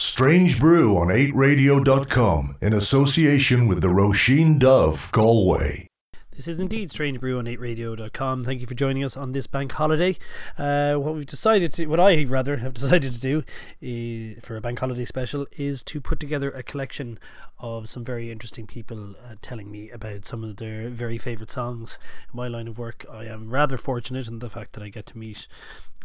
[0.00, 5.88] Strange Brew on 8radio.com in association with the Roisin Dubh Galway.
[6.30, 8.44] This is indeed Strange Brew on 8radio.com.
[8.44, 10.16] Thank you for joining us on this bank holiday.
[10.56, 14.60] Uh, what we've decided to, what I rather have decided to do uh, for a
[14.60, 17.18] bank holiday special is to put together a collection
[17.60, 21.98] of some very interesting people uh, telling me about some of their very favourite songs.
[22.32, 25.06] In my line of work, I am rather fortunate in the fact that I get
[25.06, 25.48] to meet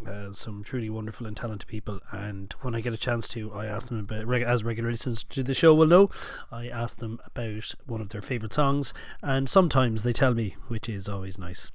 [0.08, 2.00] uh, some truly wonderful and talented people.
[2.12, 5.44] And when I get a chance to, I ask them about, as regular listeners to
[5.44, 6.10] the show will know,
[6.52, 10.90] I ask them about one of their favourite songs, and sometimes they tell me, which
[10.90, 11.72] is always nice.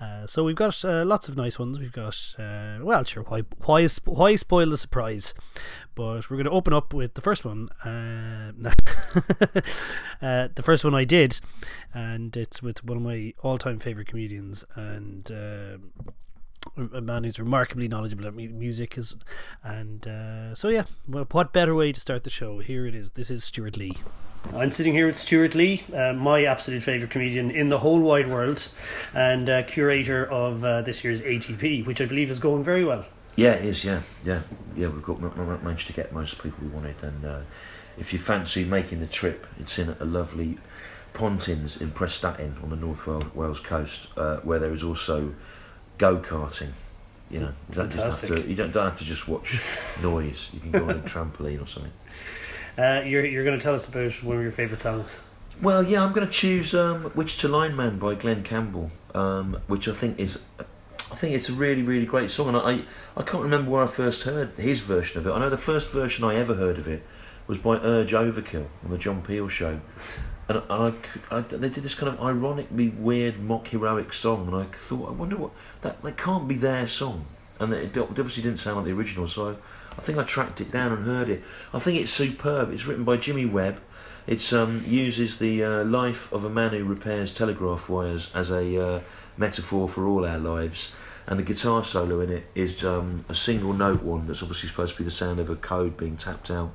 [0.00, 1.80] Uh, so we've got uh, lots of nice ones.
[1.80, 5.34] We've got, uh, well, sure, why, why, why spoil the surprise?
[5.94, 7.68] But we're going to open up with the first one.
[7.84, 8.52] Uh,
[10.22, 11.40] uh, the first one I did,
[11.92, 15.30] and it's with one of my all-time favourite comedians, and
[16.76, 19.16] a man who's remarkably knowledgeable about music is
[19.62, 22.58] and uh, so yeah well what better way to start the show?
[22.58, 23.12] Here it is.
[23.12, 23.98] This is Stewart Lee.
[24.54, 28.28] I'm sitting here with Stewart Lee uh, my absolute favourite comedian in the whole wide
[28.28, 28.68] world
[29.14, 33.04] and uh, curator of uh, this year's ATP which I believe is going very well
[33.36, 34.40] yeah it is yeah yeah
[34.76, 35.20] yeah we've got
[35.62, 37.40] managed to get most people we wanted and uh,
[37.98, 40.58] if you fancy making the trip it's in a lovely
[41.14, 45.34] Pontins in Prestatyn on the North Wales coast uh, where there is also
[45.98, 46.70] go karting.
[47.30, 49.60] You know, you don't, just have to, you don't, don't have to just watch
[50.02, 50.50] noise.
[50.52, 51.92] You can go on a trampoline or something.
[52.76, 55.20] Uh, you're you're going to tell us about one of your favourite songs.
[55.60, 59.92] Well, yeah, I'm going to choose um, "Wichita Lineman" by Glen Campbell, um, which I
[59.92, 60.38] think is,
[61.12, 62.84] I think it's a really really great song, and I
[63.16, 65.30] I can't remember where I first heard his version of it.
[65.30, 67.04] I know the first version I ever heard of it
[67.46, 69.80] was by Urge Overkill on the John Peel show,
[70.48, 70.94] and I,
[71.30, 75.12] I, they did this kind of ironically weird mock heroic song, and I thought, I
[75.12, 75.50] wonder what
[75.82, 77.26] that that can't be their song,
[77.60, 79.28] and it obviously didn't sound like the original.
[79.28, 79.58] So
[79.98, 81.44] I, think I tracked it down and heard it.
[81.74, 82.72] I think it's superb.
[82.72, 83.80] It's written by Jimmy Webb.
[84.26, 88.82] It um, uses the uh, life of a man who repairs telegraph wires as a
[88.82, 89.00] uh,
[89.36, 90.92] metaphor for all our lives.
[91.26, 94.94] And the guitar solo in it is um, a single note one that's obviously supposed
[94.94, 96.72] to be the sound of a code being tapped out.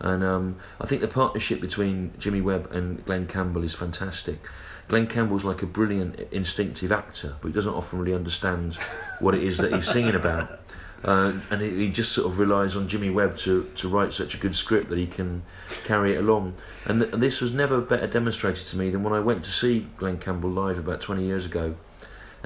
[0.00, 4.38] And um, I think the partnership between Jimmy Webb and Glen Campbell is fantastic.
[4.86, 8.74] Glen Campbell's like a brilliant instinctive actor, but he doesn't often really understand
[9.20, 10.60] what it is that he's singing about.
[11.04, 14.38] Uh, and he, just sort of relies on Jimmy Webb to, to write such a
[14.38, 15.42] good script that he can
[15.84, 16.54] carry it along.
[16.86, 19.52] And, th- and this was never better demonstrated to me than when I went to
[19.52, 21.76] see Glen Campbell live about 20 years ago,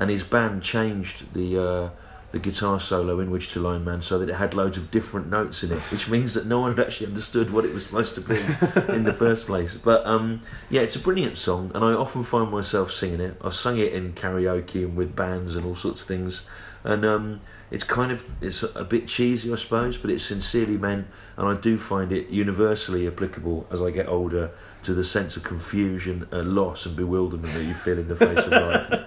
[0.02, 1.58] and his band changed the.
[1.58, 1.90] Uh,
[2.32, 5.70] the guitar solo in Wichita Lineman so that it had loads of different notes in
[5.70, 8.36] it, which means that no one had actually understood what it was supposed to be
[8.94, 9.76] in the first place.
[9.76, 13.36] But um, yeah, it's a brilliant song, and I often find myself singing it.
[13.44, 16.40] I've sung it in karaoke and with bands and all sorts of things,
[16.84, 21.08] and um, it's kind of it's a bit cheesy, I suppose, but it's sincerely meant,
[21.36, 24.52] and I do find it universally applicable as I get older
[24.84, 28.46] to the sense of confusion, and loss, and bewilderment that you feel in the face
[28.46, 29.06] of life.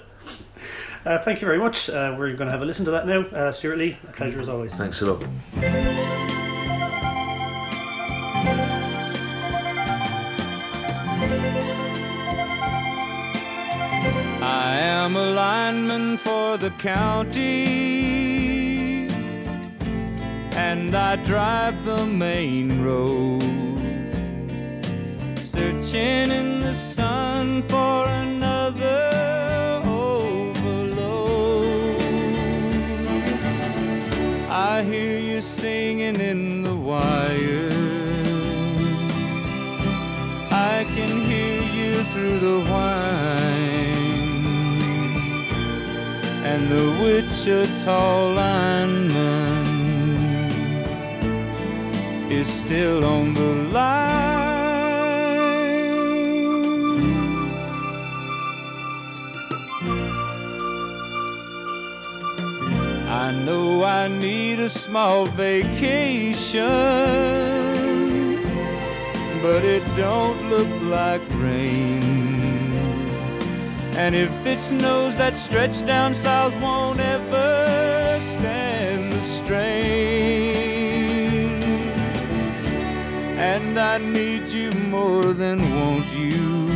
[1.05, 1.87] Uh, thank you very much.
[1.87, 3.21] Uh, we're going to have a listen to that now.
[3.27, 4.73] Uh, Stewart Lee, a pleasure as always.
[4.75, 5.23] Thanks a lot.
[14.41, 17.65] I am a lineman for the county,
[20.55, 23.41] and I drive the main road,
[25.43, 29.14] searching in the sun for another
[34.75, 37.69] I hear you singing in the wire.
[40.51, 43.95] I can hear you through the whine.
[46.43, 49.65] And the Wichita lineman
[52.29, 54.34] is still on the line.
[63.07, 66.63] I know I need a small vacation,
[69.41, 72.03] but it don't look like rain.
[73.95, 80.55] And if it snows, that stretch down south won't ever stand the strain.
[83.37, 86.69] And I need you more than want you.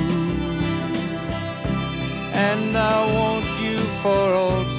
[2.33, 4.78] And I want you for all time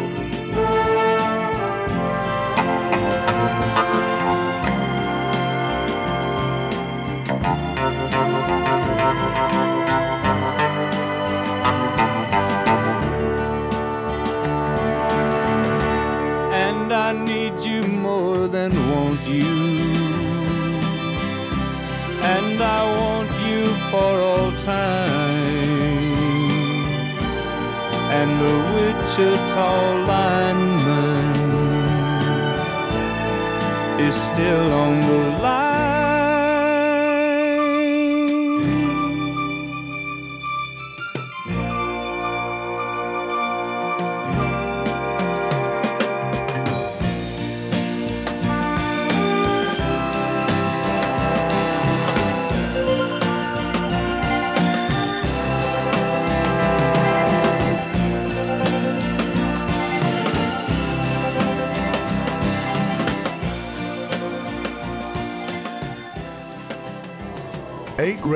[19.39, 19.59] you.
[22.35, 25.71] And I want you for all time.
[28.19, 29.71] And the Wichita
[30.11, 31.51] lineman
[34.07, 35.60] is still on the line.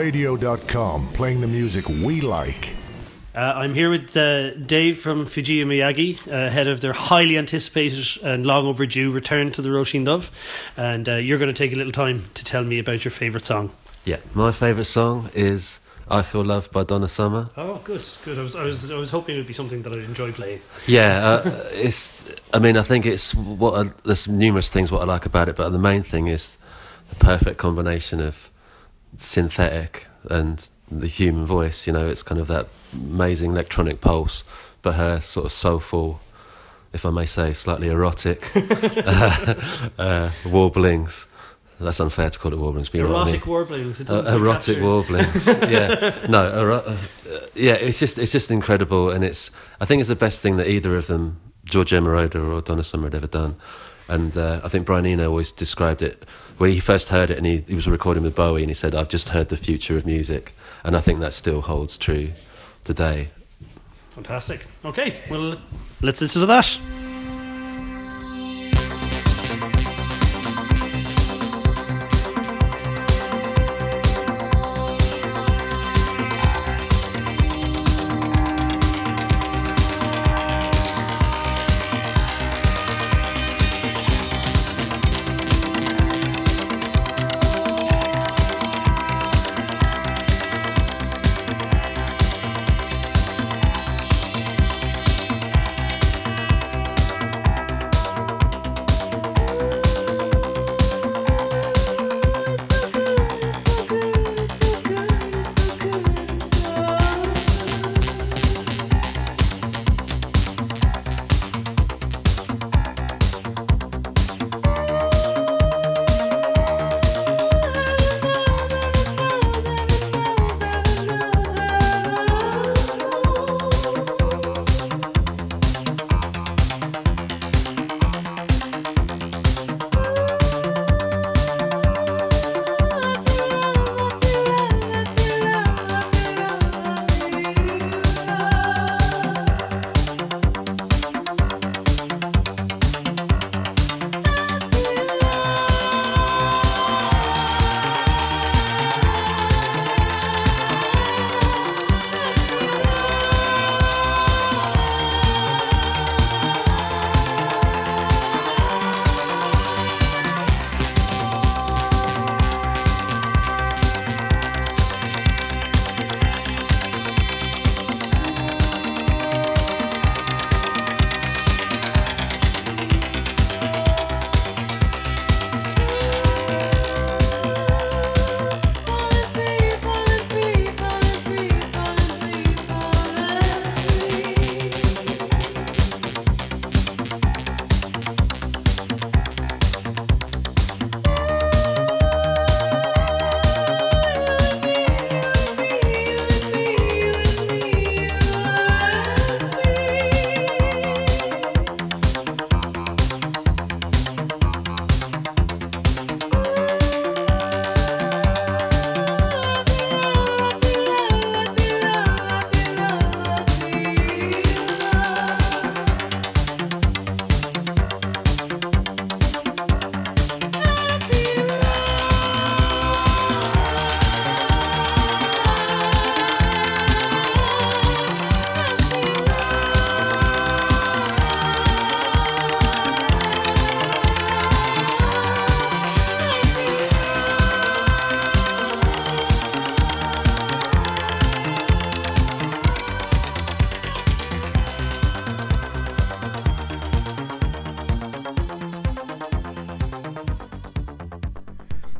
[0.05, 2.75] Radio.com, playing the music we like.
[3.33, 8.23] Uh, I'm here with uh, Dave from Fujii Miyagi, uh, head of their highly anticipated
[8.23, 10.29] and long overdue return to the Roisin Dubh.
[10.77, 13.45] And uh, you're going to take a little time to tell me about your favourite
[13.45, 13.71] song.
[14.03, 17.49] Yeah, my favourite song is I Feel Love by Donna Summer.
[17.57, 18.37] Oh, good, good.
[18.37, 20.61] I was, I was, I was hoping it would be something that I'd enjoy playing.
[20.85, 22.31] Yeah, uh, it's.
[22.53, 25.55] I mean, I think it's what I, there's numerous things what I like about it,
[25.55, 26.59] but the main thing is
[27.09, 28.51] the perfect combination of
[29.17, 31.87] synthetic and the human voice.
[31.87, 34.43] You know, it's kind of that amazing electronic pulse,
[34.81, 36.19] but her sort of soulful,
[36.93, 39.55] if I may say, slightly erotic uh,
[39.97, 41.27] uh, warblings.
[41.79, 42.89] That's unfair to call it warblings.
[42.89, 44.09] But erotic warblings.
[44.09, 45.45] Uh, erotic warblings.
[45.47, 46.25] yeah.
[46.29, 46.47] No.
[46.47, 46.97] Ero- uh,
[47.53, 47.73] yeah.
[47.73, 49.51] It's just it's just incredible, and it's
[49.81, 53.07] I think it's the best thing that either of them, George Moroder or Donna Summer,
[53.07, 53.57] had ever done.
[54.07, 56.25] And uh, I think Brian Eno always described it
[56.57, 58.93] when he first heard it, and he, he was recording with Bowie, and he said,
[58.93, 60.53] "I've just heard the future of music,"
[60.83, 62.31] and I think that still holds true
[62.83, 63.29] today.
[64.11, 64.65] Fantastic.
[64.85, 65.57] Okay, well,
[66.01, 66.79] let's listen to that.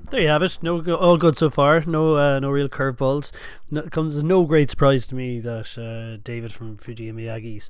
[0.10, 0.60] There you have it.
[0.62, 1.84] No, all good so far.
[1.86, 3.32] No, uh, no real curveballs.
[3.72, 7.70] No, comes as no great surprise to me that uh, David from Fuji Miyagi's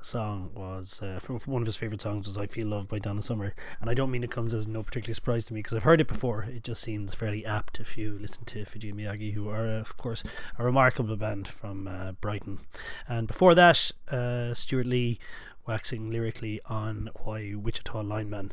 [0.00, 3.22] song was uh, from one of his favorite songs was "I Feel Love" by Donna
[3.22, 5.84] Summer, and I don't mean it comes as no particular surprise to me because I've
[5.84, 6.44] heard it before.
[6.44, 9.96] It just seems fairly apt if you listen to Fuji Miyagi, who are uh, of
[9.96, 10.24] course
[10.58, 12.60] a remarkable band from uh, Brighton,
[13.08, 15.18] and before that, uh, Stewart Lee
[15.66, 18.52] waxing lyrically on why Wichita Lineman.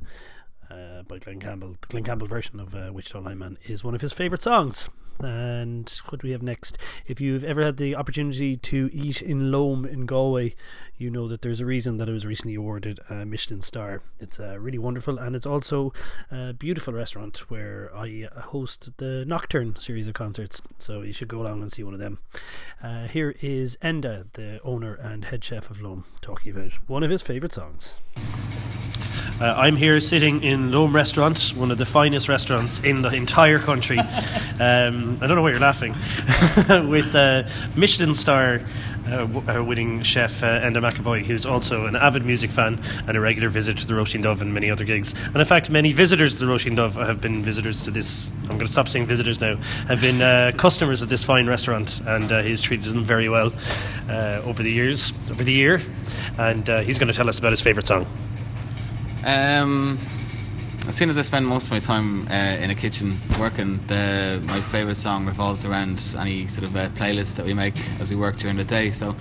[0.70, 1.76] Uh, by Glen Campbell.
[1.82, 4.90] The Glen Campbell version of uh, Wichita Lineman is one of his favourite songs.
[5.20, 6.78] And what do we have next?
[7.06, 10.56] If you've ever had the opportunity to eat in Loam in Galway,
[10.98, 14.02] you know that there's a reason that it was recently awarded a Michelin star.
[14.20, 15.92] It's uh, really wonderful, and it's also
[16.32, 20.62] a beautiful restaurant where I host the Nocturne series of concerts.
[20.78, 22.20] So you should go along and see one of them.
[22.82, 27.10] Uh, here is Enda, the owner and head chef of Loam, talking about one of
[27.10, 27.96] his favourite songs.
[29.40, 33.60] Uh, I'm here sitting in Loam Restaurant, one of the finest restaurants in the entire
[33.60, 34.00] country.
[34.62, 35.94] Um, I don't know why you're laughing.
[36.90, 38.60] with uh, Michelin star
[39.08, 42.78] uh, w- uh, winning chef uh, Enda McEvoy, who's also an avid music fan
[43.08, 45.14] and a regular visitor to the Roisin Dubh and many other gigs.
[45.28, 48.30] And in fact, many visitors to the Roisin Dubh have been visitors to this.
[48.42, 49.56] I'm going to stop saying visitors now.
[49.88, 53.54] Have been uh, customers of this fine restaurant, and uh, he's treated them very well
[54.10, 55.82] uh, over the years, over the year.
[56.38, 58.06] And uh, he's going to tell us about his favourite song.
[59.30, 60.00] Um,
[60.88, 64.42] as soon as I spend most of my time uh, in a kitchen working, the,
[64.44, 68.16] my favourite song revolves around any sort of uh, playlist that we make as we
[68.16, 68.90] work during the day.
[68.90, 69.16] So,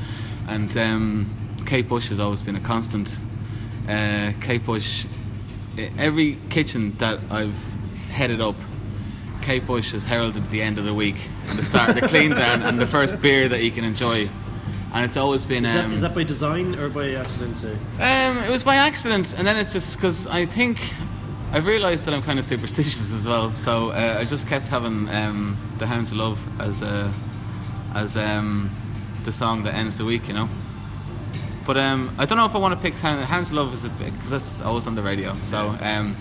[0.49, 1.27] and um,
[1.67, 3.21] Kate Bush has always been a constant.
[3.87, 5.05] Uh, Kate Bush,
[5.99, 7.63] every kitchen that I've
[8.09, 8.57] headed up,
[9.43, 11.17] Kate Bush has heralded the end of the week
[11.49, 14.31] and the start, of the clean down, and the first beer that you can enjoy.
[14.95, 15.65] And it's always been.
[15.65, 17.57] Is that, um, is that by design or by accident?
[17.63, 18.03] uh?
[18.03, 20.81] um, it was by accident, and then it's just because I think
[21.53, 23.53] I've realised that I'm kind of superstitious as well.
[23.53, 27.13] So uh, I just kept having um, the Hounds of Love as a,
[27.95, 28.71] as um,
[29.25, 30.49] the song that ends the week, you know.
[31.67, 33.87] But um, I don't know if I want to pick Hound- Hounds of Love as
[33.87, 35.39] because that's always on the radio.
[35.41, 36.17] So um,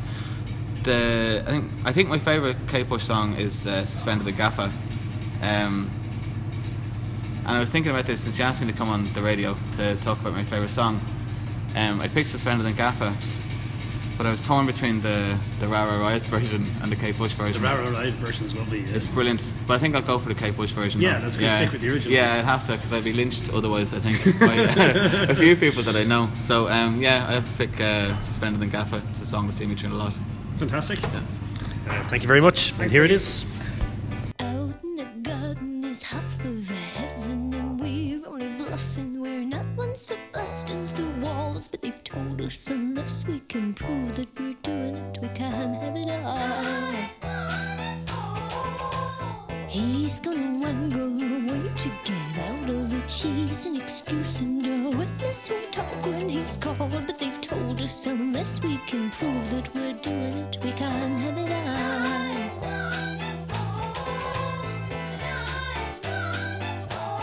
[0.83, 4.71] the I think I think my favourite Kate Bush song is uh, "Suspended in Gaffa,"
[5.41, 5.89] Um,
[7.48, 9.56] and I was thinking about this since you asked me to come on the radio
[9.74, 11.00] to talk about my favourite song.
[11.75, 13.16] Um, I picked Suspended and Gaffa,
[14.18, 17.62] but I was torn between the, the Rara Riots version and the Kate Bush version.
[17.62, 17.68] The.
[17.68, 18.82] Rara version is lovely.
[18.82, 18.96] yeah.
[18.96, 21.00] It's brilliant, but I think I'll go for the Kate Bush version.
[21.00, 21.25] Yeah, though.
[21.25, 21.51] that's good.
[21.51, 22.13] Stick with the original.
[22.13, 23.94] Yeah, I'd have to because I'd be lynched otherwise.
[23.94, 26.30] I think by uh, a few people that I know.
[26.42, 29.08] So um, yeah, I have to pick uh, Suspended and Gaffa.
[29.08, 30.13] It's a song that's seen me through a lot.
[30.58, 31.01] Fantastic.
[31.01, 31.22] Uh,
[32.10, 32.74] thank you very much.
[32.77, 33.46] And here it is.
[42.48, 46.96] Unless we can prove that we're doing it, we can't have it all.
[49.68, 53.10] He's gonna wangle away to get out of it.
[53.10, 58.06] She's an excuse and a witness who'll talk when he's called, but they've told us
[58.06, 62.08] unless we can prove that we're doing it, we can't have it all.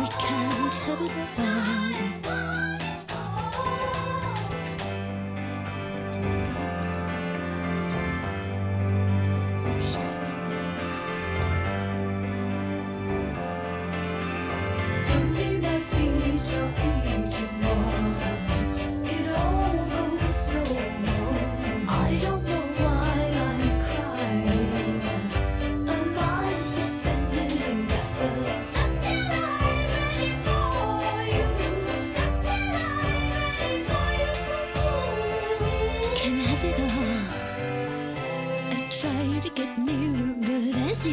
[0.01, 1.54] We can't have it all.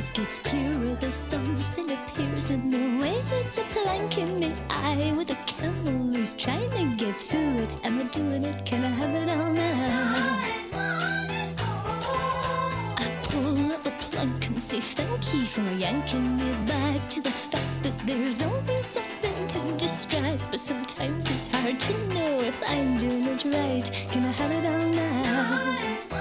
[0.01, 5.13] It gets clearer, there's something appears in the way it's a plank in the eye
[5.15, 7.69] with a camel who's trying to get through it.
[7.83, 8.65] Am I doing it?
[8.65, 10.41] Can I have it all now?
[12.97, 17.31] I pull up the plank and say thank you for yanking me back to the
[17.31, 20.43] fact that there's always something to distract.
[20.49, 23.91] But sometimes it's hard to know if I'm doing it right.
[24.09, 26.20] Can I have it all now?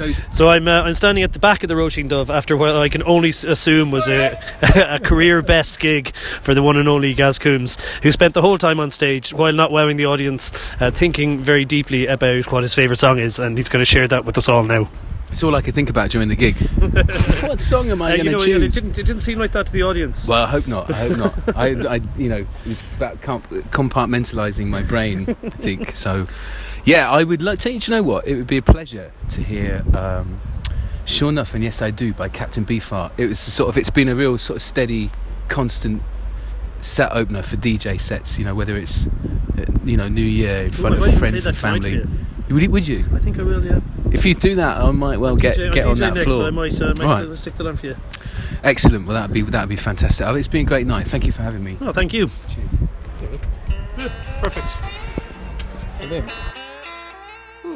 [0.00, 2.74] So, So I'm uh, I'm standing at the back of the Roisin Dubh after what
[2.74, 4.40] I can only assume was a
[4.88, 8.56] a career best gig for the one and only Gaz Coombes, who spent the whole
[8.56, 12.74] time on stage while not wowing the audience, uh, thinking very deeply about what his
[12.74, 14.88] favourite song is, and he's going to share that with us all now.
[15.30, 16.56] it's all I could think about during the gig.
[17.42, 18.76] what song am I Uh, going you to know, choose?
[18.76, 20.26] it didn't it didn't seem like that to the audience.
[20.26, 20.90] Well, I hope not.
[20.90, 21.34] I hope not.
[21.56, 25.36] I, I, you know, it was about comp- compartmentalising my brain.
[25.44, 26.26] I think so.
[26.84, 27.68] Yeah, I would like to.
[27.68, 28.26] Do you know what?
[28.26, 29.84] It would be a pleasure to hear.
[29.94, 30.40] Um,
[31.04, 33.12] sure enough, and yes, I do by Captain Beefheart.
[33.18, 33.78] It was sort of.
[33.78, 35.10] It's been a real sort of steady,
[35.48, 36.02] constant
[36.80, 38.38] set opener for DJ sets.
[38.38, 41.56] You know, whether it's uh, you know New Year in front why of friends and
[41.56, 42.04] family.
[42.50, 43.04] Would you, would you?
[43.14, 43.64] I think I will.
[43.64, 43.80] Yeah.
[44.10, 46.40] If you do that, I might well get DJ get on that next, floor.
[46.40, 47.36] So I might, uh, might right.
[47.36, 47.96] stick that on for you.
[48.64, 49.06] Excellent.
[49.06, 50.26] Well, that'd be that'd be fantastic.
[50.26, 51.06] Oh, It's been a great night.
[51.06, 51.76] Thank you for having me.
[51.80, 52.28] Oh, thank you.
[52.48, 54.10] Cheers.
[54.40, 54.76] Perfect.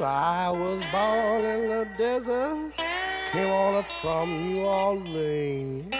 [0.02, 2.72] I was born in the desert,
[3.30, 5.94] came on up from New Orleans.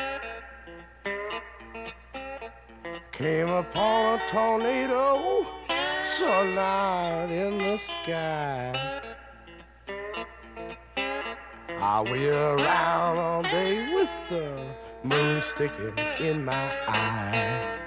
[3.13, 5.47] Came upon a tornado,
[6.19, 9.01] sunlight in the sky.
[11.79, 14.67] I wheel around all day with the
[15.05, 17.84] moon sticking in my eye.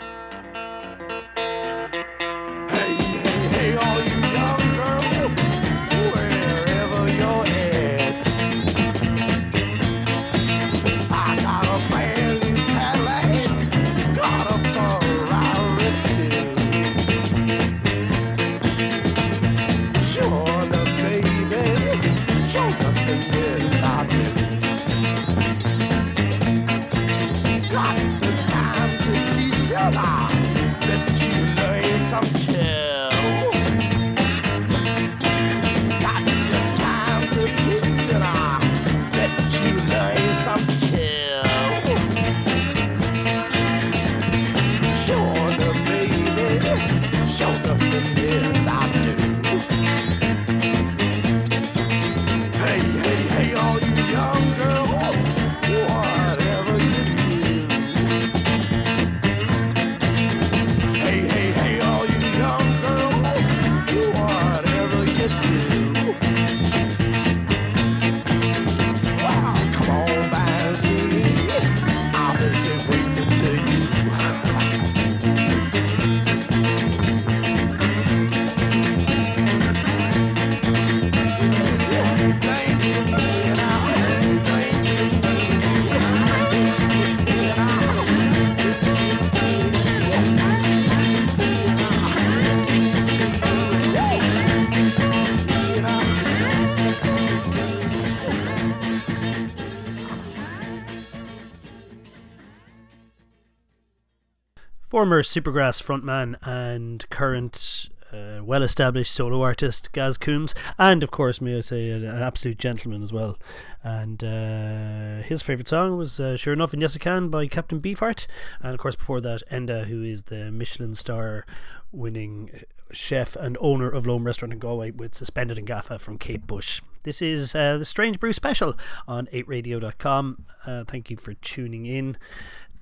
[104.97, 111.39] Former Supergrass frontman and current uh, well established solo artist Gaz Coombes, and of course,
[111.39, 113.38] may I say, an, absolute gentleman as well.
[113.83, 117.79] And uh, his favourite song was uh, Sure Enough and Yes I Can by Captain
[117.79, 118.25] Beefheart.
[118.60, 121.45] And of course, before that, Enda, who is the Michelin star
[121.91, 126.47] winning chef and owner of Loam Restaurant in Galway with Suspended and Gaffa from Kate
[126.47, 126.81] Bush.
[127.03, 128.75] This is uh, the Strange Brew special
[129.07, 130.45] on 8radio.com.
[130.65, 132.17] Uh, thank you for tuning in.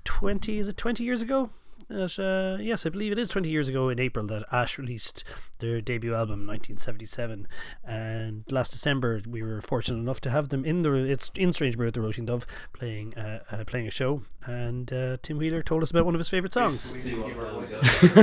[0.04, 1.50] 20, is it 20 years ago?
[1.88, 5.22] That, uh, yes, I believe it is 20 years ago in April that Ash released
[5.58, 7.48] their debut album, 1977.
[7.84, 11.76] And last December, we were fortunate enough to have them in the it's in Strange
[11.76, 14.22] Brew at the Roisin Dubh playing uh, uh, playing a show.
[14.44, 16.94] And uh, Tim Wheeler told us about one of his favourite songs.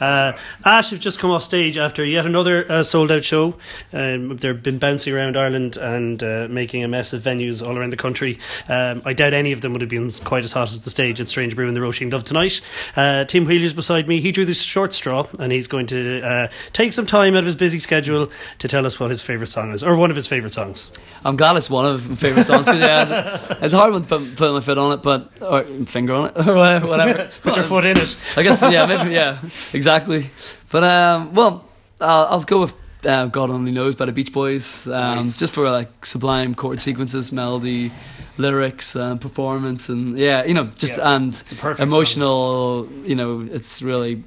[0.00, 0.32] uh,
[0.64, 3.56] Ash have just come off stage after yet another uh, sold out show.
[3.92, 7.90] Um, they've been bouncing around Ireland and uh, making a mess of venues all around
[7.90, 8.38] the country.
[8.68, 11.20] Um, I doubt any of them would have been quite as hot as the stage
[11.20, 12.60] at Strange Brew in the Roisin Dubh tonight.
[12.96, 14.20] Uh, Tim Wheeler's beside me.
[14.20, 17.44] He drew this short straw and he's going to uh, take some time out of
[17.46, 20.26] his busy schedule to tell us what his favourite song is, or one of his
[20.26, 20.90] favourite songs.
[21.24, 23.02] I'm glad it's one of my favourite songs because yeah,
[23.34, 26.30] it's, it's hard one to put, put my foot on it, but or finger on
[26.30, 27.30] it or whatever.
[27.42, 28.16] Put your foot in it.
[28.36, 29.38] I guess yeah, maybe yeah,
[29.72, 30.30] exactly.
[30.70, 31.64] But um, well,
[32.00, 35.38] I'll, I'll go with uh, God Only Knows by the Beach Boys, um, Nice.
[35.38, 37.90] just for like sublime chord sequences, melody,
[38.38, 42.88] lyrics, um, performance, and yeah, you know, just Yeah, and it's a perfect emotional.
[43.04, 44.22] You know, it's really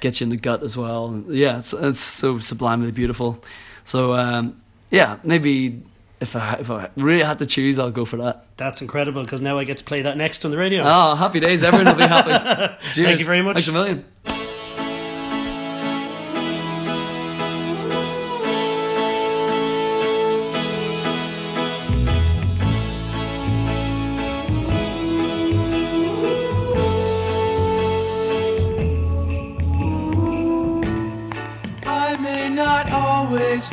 [0.00, 1.22] gets you in the gut as well.
[1.28, 3.42] Yeah, it's it's so sublimely beautiful.
[3.84, 5.82] So um, yeah, maybe.
[6.20, 8.44] If I if I really had to choose, I'll go for that.
[8.56, 10.82] That's incredible because now I get to play that next on the radio.
[10.84, 11.62] Oh, happy days!
[11.62, 12.74] Everyone will be happy.
[12.92, 12.96] Cheers.
[13.06, 13.54] Thank you very much.
[13.54, 14.04] Thanks a million.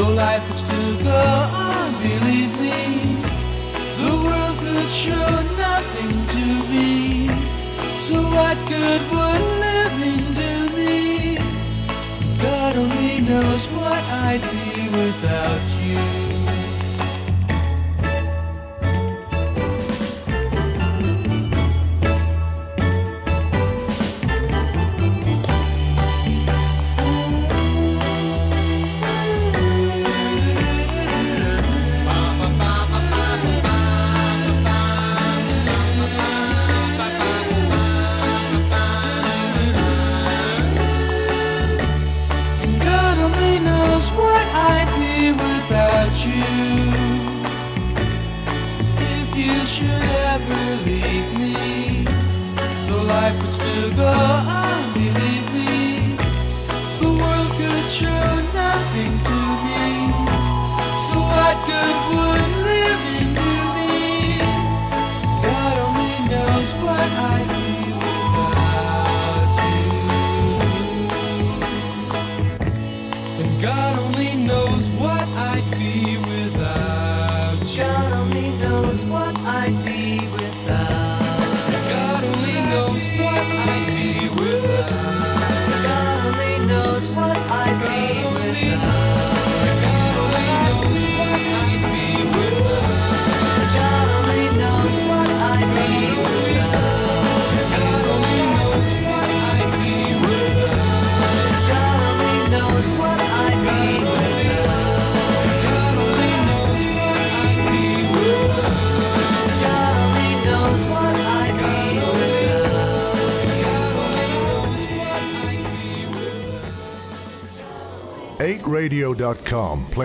[0.00, 2.80] well, life would still go on, believe me.
[4.02, 5.30] The world could show
[5.66, 7.28] nothing to me.
[8.00, 11.36] So what good would living do me?
[12.40, 16.29] God only knows what I'd be without you.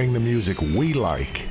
[0.06, 1.48] Playing the music we like.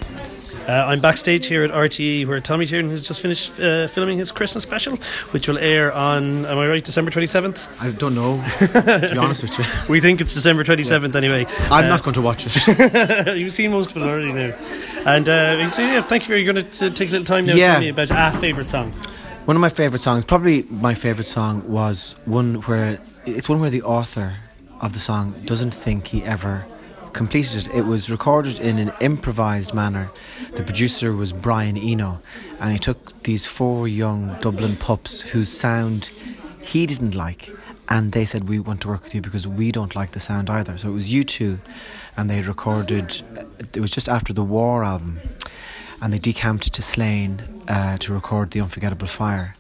[0.69, 4.31] Uh, I'm backstage here at RTE where Tommy Tiernan has just finished uh, filming his
[4.31, 4.97] Christmas special,
[5.33, 7.69] which will air on, am I right, December 27th?
[7.83, 9.65] I don't know, to be honest with you.
[9.89, 11.47] We think it's December 27th anyway.
[11.69, 13.37] I'm Uh, not going to watch it.
[13.37, 14.57] You've seen most of it already now.
[15.05, 17.55] And uh, so, yeah, thank you for you're going to take a little time now
[17.55, 18.93] to tell me about a favourite song.
[19.47, 23.71] One of my favourite songs, probably my favourite song, was one where it's one where
[23.71, 24.37] the author
[24.81, 26.65] of the song doesn't think he ever
[27.15, 27.75] completed it.
[27.75, 30.11] It was recorded in an improvised manner.
[30.55, 32.21] The producer was Brian Eno,
[32.61, 36.11] and he took these four young Dublin pups whose sound
[36.61, 37.51] he didn't like,
[37.89, 40.51] and they said, We want to work with you because we don't like the sound
[40.51, 40.77] either.
[40.77, 41.59] So it was U2,
[42.17, 43.23] and they recorded,
[43.75, 45.21] it was just after the War album,
[46.03, 49.55] and they decamped to Slane uh, to record The Unforgettable Fire.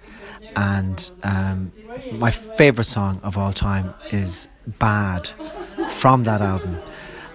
[0.57, 1.73] And um,
[2.13, 5.29] my favourite song of all time is Bad
[5.91, 6.79] from that album.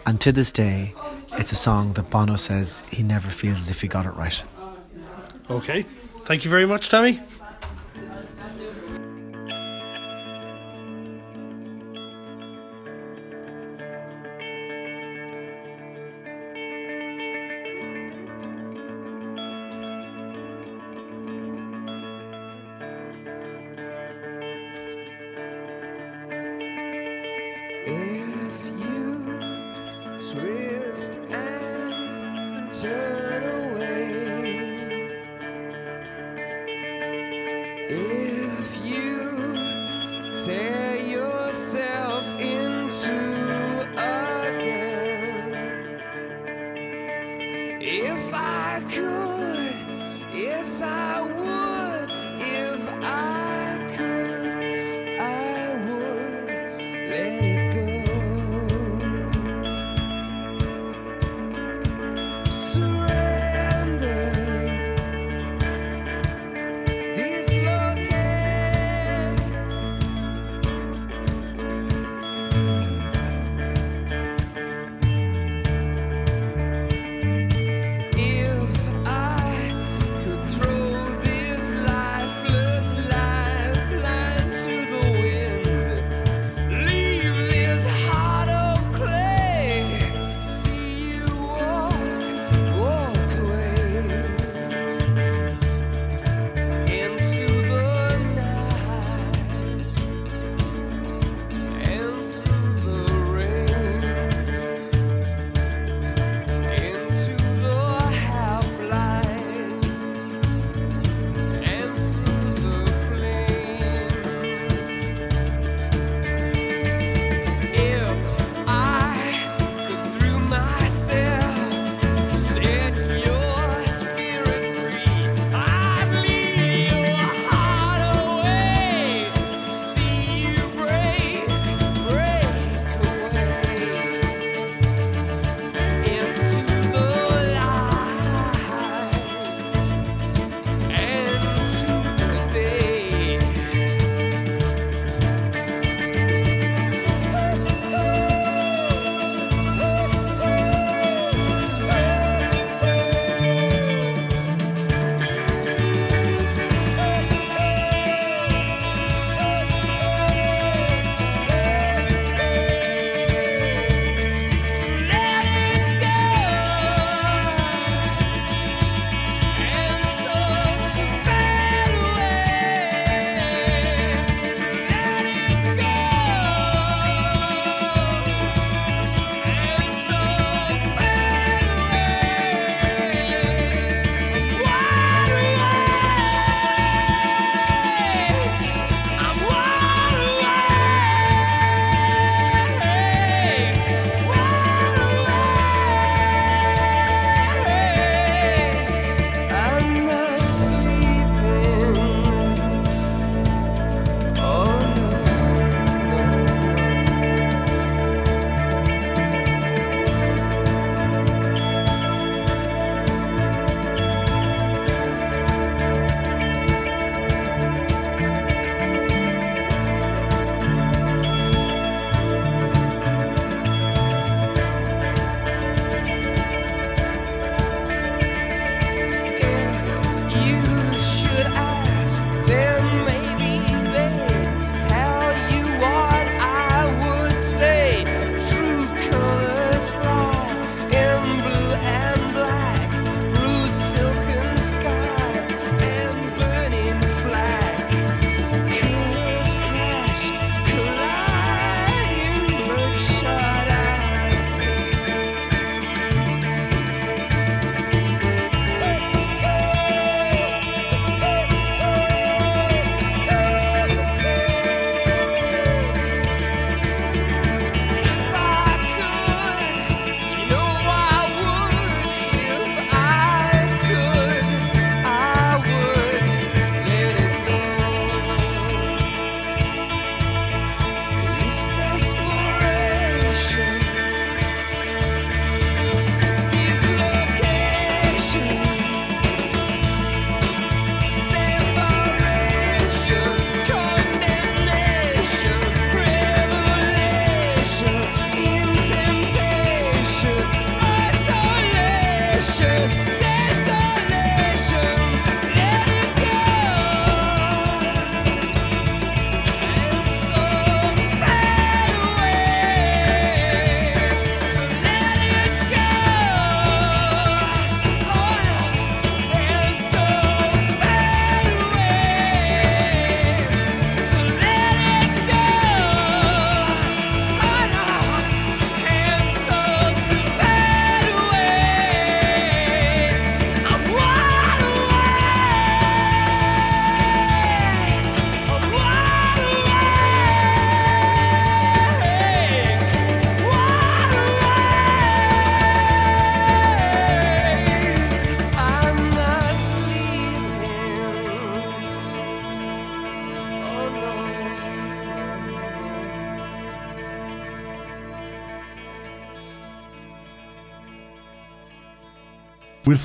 [0.06, 0.96] And to this day,
[1.34, 4.44] it's a song that Bono says he never feels as if he got it right.
[5.50, 5.84] Okay.
[6.24, 7.20] Thank you very much, Tommy.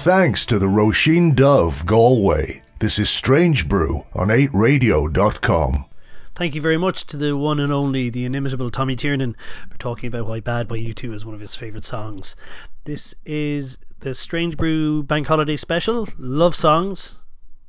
[0.04, 2.62] Thanks to the Roisin Dubh Galway.
[2.78, 5.86] This is Strange Brew on 8radio.com.
[6.34, 9.34] Thank you very much to the one and only, the inimitable Tommy Tiernan
[9.70, 12.36] for talking about why Bad by U2 is one of his favourite songs.
[12.84, 17.22] This is the Strange Brew Bank Holiday Special, Love Songs,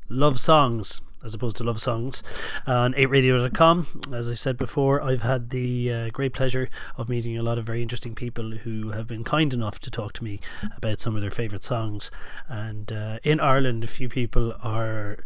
[0.10, 2.24] Love Songs, as opposed to Love Songs,
[2.68, 4.04] on 8radio.com.
[4.14, 7.66] As I said before, I've had the uh, great pleasure of meeting a lot of
[7.66, 10.40] very interesting people who have been kind enough to talk to me
[10.78, 12.12] about some of their favourite songs.
[12.48, 15.18] And uh, in Ireland, a few people are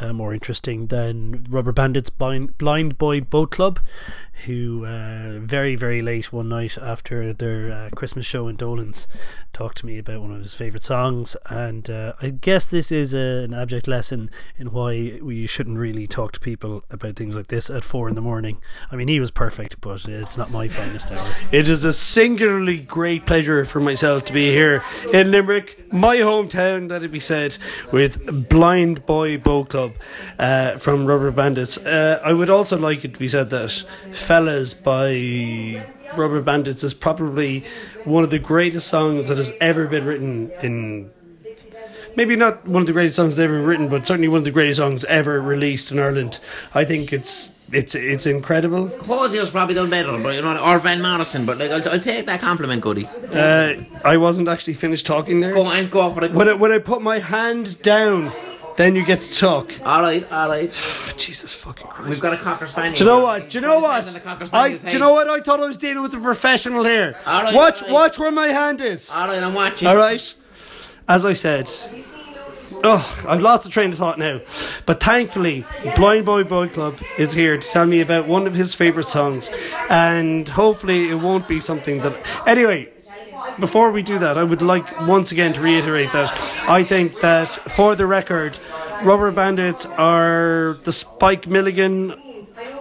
[0.00, 3.80] uh, more interesting than Rubber Bandits Blind, Blind Boy Boat Club,
[4.46, 9.06] who uh, very, very late one night after their uh, Christmas show in Dolan's
[9.52, 11.36] talked to me about one of his favourite songs.
[11.48, 16.06] And uh, I guess this is a, an abject lesson in why we shouldn't really
[16.06, 18.58] talk to people about things like this at four in the morning.
[18.90, 21.34] I mean, he was perfect, but it's not my finest hour.
[21.52, 24.82] It is a singularly great pleasure for myself to be here
[25.12, 27.58] in Limerick, my hometown, that it be said,
[27.92, 29.89] with Blind Boy Boat Club
[30.38, 31.78] uh, from Rubber Bandits.
[31.78, 33.70] Uh, I would also like it to be said that
[34.12, 35.84] Fellas by
[36.16, 37.64] Rubber Bandits is probably
[38.04, 41.10] one of the greatest songs that has ever been written in.
[42.16, 44.78] Maybe not one of the greatest songs ever written, but certainly one of the greatest
[44.78, 46.40] songs ever released in Ireland.
[46.74, 48.88] I think it's it's it's incredible.
[48.88, 51.46] Hozier's probably done better, but you know, or Van Morrison.
[51.46, 53.06] But like, I'll, I'll take that compliment, Goody.
[53.32, 53.74] Uh,
[54.04, 55.54] I wasn't actually finished talking there.
[55.54, 56.32] Go on, go for it.
[56.32, 58.32] When I, when I put my hand down,
[58.80, 59.72] then you get to talk.
[59.84, 60.70] All right, all right.
[61.16, 62.08] Jesus fucking Christ.
[62.08, 62.94] We've got a cocker spaniel.
[62.94, 63.50] Do you know what?
[63.50, 64.06] Do you know what?
[64.06, 65.28] And a cocker I, do you know what?
[65.28, 67.14] I thought I was dealing with a professional here.
[67.26, 67.92] All right, watch, all right.
[67.92, 69.10] watch where my hand is.
[69.10, 69.86] All right, I'm watching.
[69.86, 70.34] All right.
[71.08, 71.68] As I said,
[72.84, 74.40] oh, I've lost the train of thought now.
[74.86, 75.66] But thankfully,
[75.96, 79.50] Blind Boy Boy Club is here to tell me about one of his favourite songs,
[79.90, 82.46] and hopefully, it won't be something that.
[82.46, 82.92] Anyway.
[83.58, 86.30] Before we do that, I would like once again to reiterate that
[86.68, 88.58] I think that, for the record,
[89.02, 92.12] Rubber Bandits are the Spike Milligan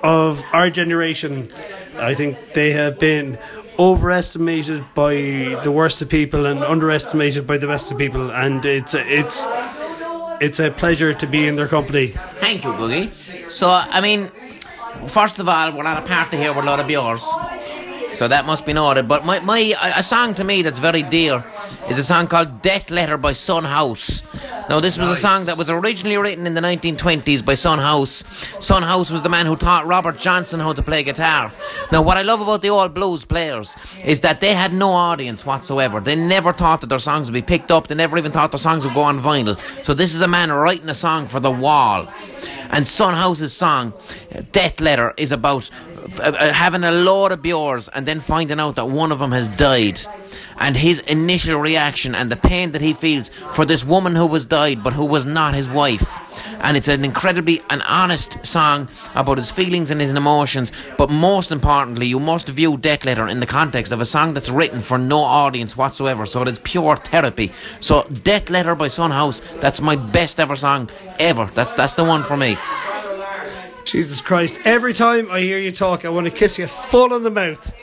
[0.03, 1.49] of our generation.
[1.97, 3.37] I think they have been
[3.77, 5.13] overestimated by
[5.63, 9.45] the worst of people and underestimated by the best of people, and it's it's
[10.41, 12.07] it's a pleasure to be in their company.
[12.07, 13.49] Thank you, Googie.
[13.49, 14.29] So, I mean,
[15.07, 17.27] first of all, we're at a party here with a lot of yours,
[18.11, 19.07] So that must be noted.
[19.07, 21.43] But my, my a song to me that's very dear
[21.89, 24.21] is a song called Death Letter by Son House.
[24.69, 28.23] Now, this was a song that was originally written in the 1920s by Son House.
[28.59, 31.51] Son House was the man who taught Robert Johnson how to play guitar.
[31.91, 35.45] Now, what I love about the old blues players is that they had no audience
[35.45, 35.99] whatsoever.
[35.99, 37.87] They never thought that their songs would be picked up.
[37.87, 39.59] They never even thought their songs would go on vinyl.
[39.83, 42.07] So this is a man writing a song for the wall.
[42.69, 43.93] And Son House's song,
[44.51, 45.71] Death Letter, is about
[46.19, 49.31] uh, uh, having a load of beers and then finding out that one of them
[49.31, 49.99] has died.
[50.59, 54.45] And his initial reaction and the pain that he feels for this woman who was
[54.45, 56.19] died but who was not his wife.
[56.61, 60.71] And it's an incredibly an honest song about his feelings and his emotions.
[60.97, 64.49] But most importantly, you must view Death Letter in the context of a song that's
[64.49, 66.25] written for no audience whatsoever.
[66.25, 67.51] So it's pure therapy.
[67.79, 70.89] So Death Letter by Son House, that's my best ever song
[71.19, 71.45] ever.
[71.45, 72.57] That's that's the one for me.
[73.85, 74.59] Jesus Christ!
[74.65, 77.73] Every time I hear you talk, I want to kiss you full on the mouth.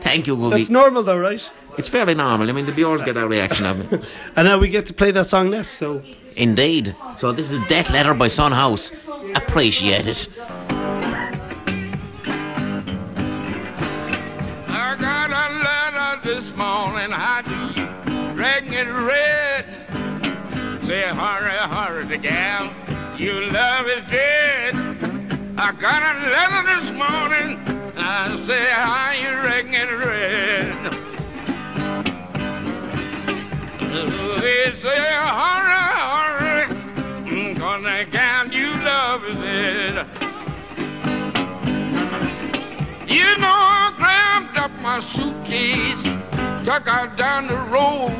[0.00, 0.50] Thank you, Googie.
[0.50, 1.50] That's normal, though, right?
[1.78, 2.48] It's fairly normal.
[2.48, 3.98] I mean, the beers get that reaction of me.
[4.36, 5.68] And now we get to play that song next.
[5.70, 6.02] So
[6.36, 6.94] Indeed.
[7.16, 8.92] So this is Death Letter by Son House.
[9.34, 10.28] Appreciate it.
[14.68, 17.86] I got a letter this morning, how do you
[18.40, 19.64] it read?
[20.86, 22.72] Say, hurry, hurry, the gal,
[23.18, 24.74] your love is dead.
[25.58, 27.58] I got a letter this morning,
[27.98, 30.99] I say, how you reckon it
[33.92, 36.64] say, hurry, hurry,
[37.26, 39.22] mm, cause the you love.
[43.08, 46.04] You know, I grabbed up my suitcase,
[46.64, 48.14] took her down the road.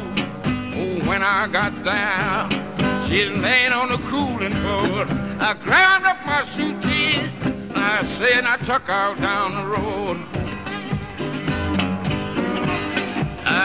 [0.75, 5.09] Oh, when I got there, she laying on the cooling board.
[5.41, 7.31] I grabbed up my suitcase,
[7.77, 10.50] I said I took her down the road.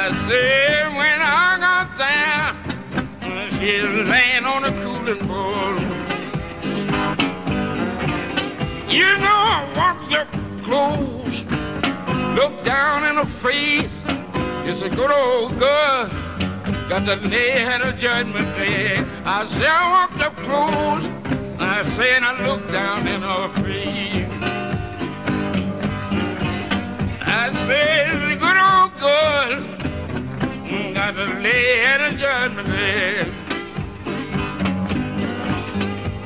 [0.08, 2.54] I said when I got there,
[3.58, 5.82] she was laying on the cooling board.
[8.88, 10.30] You know, I walked up
[10.64, 11.42] close,
[12.38, 13.98] looked down in her face.
[14.70, 16.08] It's a good old girl.
[16.88, 18.98] Got the day had a judgment day.
[19.26, 21.04] I said I walked up close.
[21.60, 24.30] I said I looked down in her face.
[27.26, 29.86] I said good old girl
[30.94, 33.28] got day had a judgment me dead.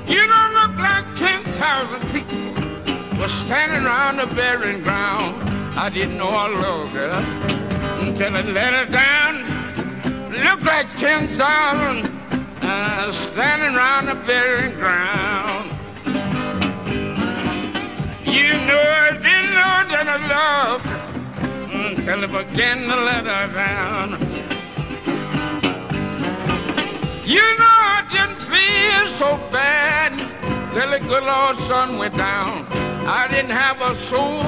[0.08, 5.50] You don't look like 10,000 people were standing around the burying ground.
[5.78, 7.20] I didn't know I loved her
[8.00, 9.60] until I let her down.
[10.32, 12.06] Look like 10,000
[12.62, 15.70] uh, standing around the burying ground.
[18.26, 21.09] You know I didn't know that I loved her
[21.72, 24.10] until I began to let her down.
[27.26, 30.12] You know I didn't feel so bad
[30.74, 32.66] till the good Lord sun went down.
[33.08, 34.44] I didn't have a soul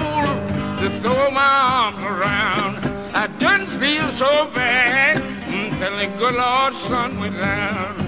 [0.81, 2.77] to throw my arms around.
[3.15, 8.01] I didn't feel so bad until the good Lord sun went down.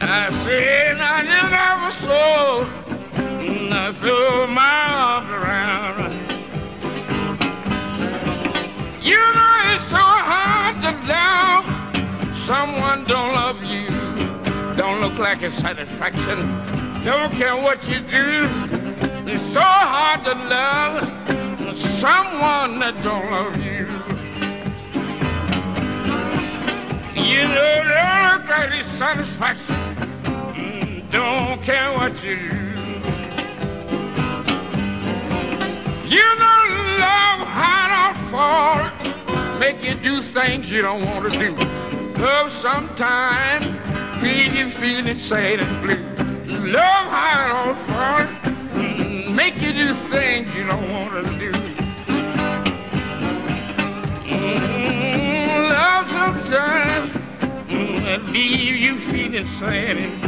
[0.00, 2.64] I said I didn't have a soul
[3.70, 6.07] to throw my arms around.
[9.08, 11.64] You know it's so hard to love
[12.46, 13.88] someone don't love you.
[14.76, 16.38] Don't look like a satisfaction.
[17.04, 18.48] Don't care what you do.
[19.30, 20.94] It's so hard to love
[22.00, 23.86] someone that don't love you.
[27.22, 29.76] You know, don't look like it's satisfaction.
[30.54, 32.68] Mm, Don't care what you do.
[36.08, 36.67] You know,
[36.98, 41.54] love hide or fall, make you do things you don't want to do.
[42.20, 43.64] Love sometimes
[44.22, 46.02] leave you feeling sad and blue.
[46.72, 51.52] Love hide or fall, make you do things you don't want to do.
[54.28, 57.12] Mm, Love sometimes
[57.68, 60.27] mm, leave you feeling sad and blue.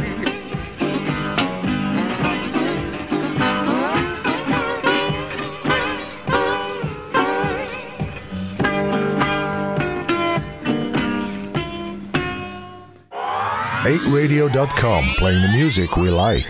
[13.91, 16.47] Eight Radio.com, playing the music we like.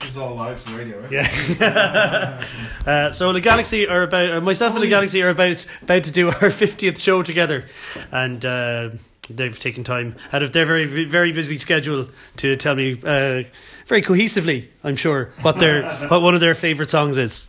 [0.00, 1.12] This is all live from radio, right?
[1.12, 2.44] Yeah.
[2.84, 6.10] uh, so the Galaxie are about uh, myself and the Galaxie are about about to
[6.10, 7.66] do our fiftieth show together,
[8.10, 8.90] and uh,
[9.28, 13.44] they've taken time out of their very very busy schedule to tell me uh,
[13.86, 17.48] very cohesively, I'm sure, what their what one of their favorite songs is.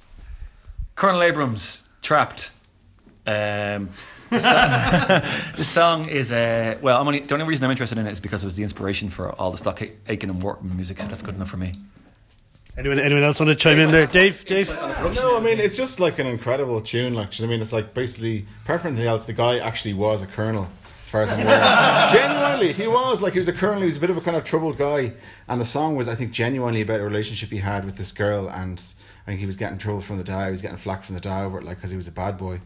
[0.94, 2.52] Colonel Abrams, Trapped.
[3.26, 3.90] Um,
[4.32, 7.00] the, song, the song is uh, well.
[7.00, 9.10] I'm only the only reason I'm interested in it is because it was the inspiration
[9.10, 11.74] for all the Stock Aitken and Workman music, so that's good enough for me.
[12.78, 14.08] Anyone anyone else want to chime in there?
[14.08, 14.70] Dave, Dave.
[15.16, 17.14] No, I mean it's just like an incredible tune.
[17.14, 19.34] Like, do you know what I mean, it's like basically, apart from anything else, the
[19.34, 20.70] guy actually was a colonel.
[21.02, 23.80] As far as I'm aware, genuinely, he was like he was a colonel.
[23.80, 25.12] He was a bit of a kind of troubled guy,
[25.50, 28.48] and the song was, I think, genuinely about a relationship he had with this girl,
[28.50, 28.82] and
[29.24, 30.46] I think he was getting trouble from the dad.
[30.46, 32.38] He was getting flack from the dad over it, like because he was a bad
[32.38, 32.62] boy.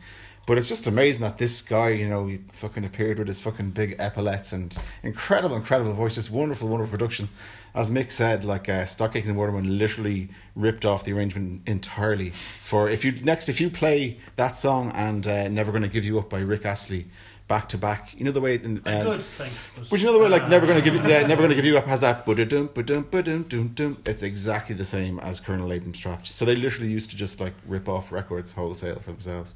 [0.46, 3.72] But it's just amazing that this guy, you know, he fucking appeared with his fucking
[3.72, 7.30] big epaulets and incredible, incredible voice, just wonderful, wonderful production.
[7.74, 12.30] As Mick said, like uh, Stock Aitken and Waterman literally ripped off the arrangement entirely.
[12.64, 16.20] For if you next, if you play that song and uh, Never Gonna Give You
[16.20, 17.08] Up by Rick Astley
[17.48, 18.56] back to back, you know the way.
[18.56, 19.72] In, uh, Good, thanks.
[19.90, 21.78] but you know the way, like Never Gonna Give You, yeah, Never Gonna Give You
[21.78, 22.26] Up has that.
[22.26, 23.98] Ba-da-dum, ba-dum, ba-dum, dum, dum.
[24.06, 26.28] It's exactly the same as Colonel Abrams Trapped.
[26.28, 29.56] So they literally used to just like rip off records wholesale for themselves.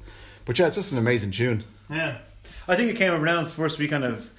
[0.50, 1.62] But yeah, it's just an amazing tune.
[1.88, 2.18] Yeah,
[2.66, 4.32] I think it came around first we kind of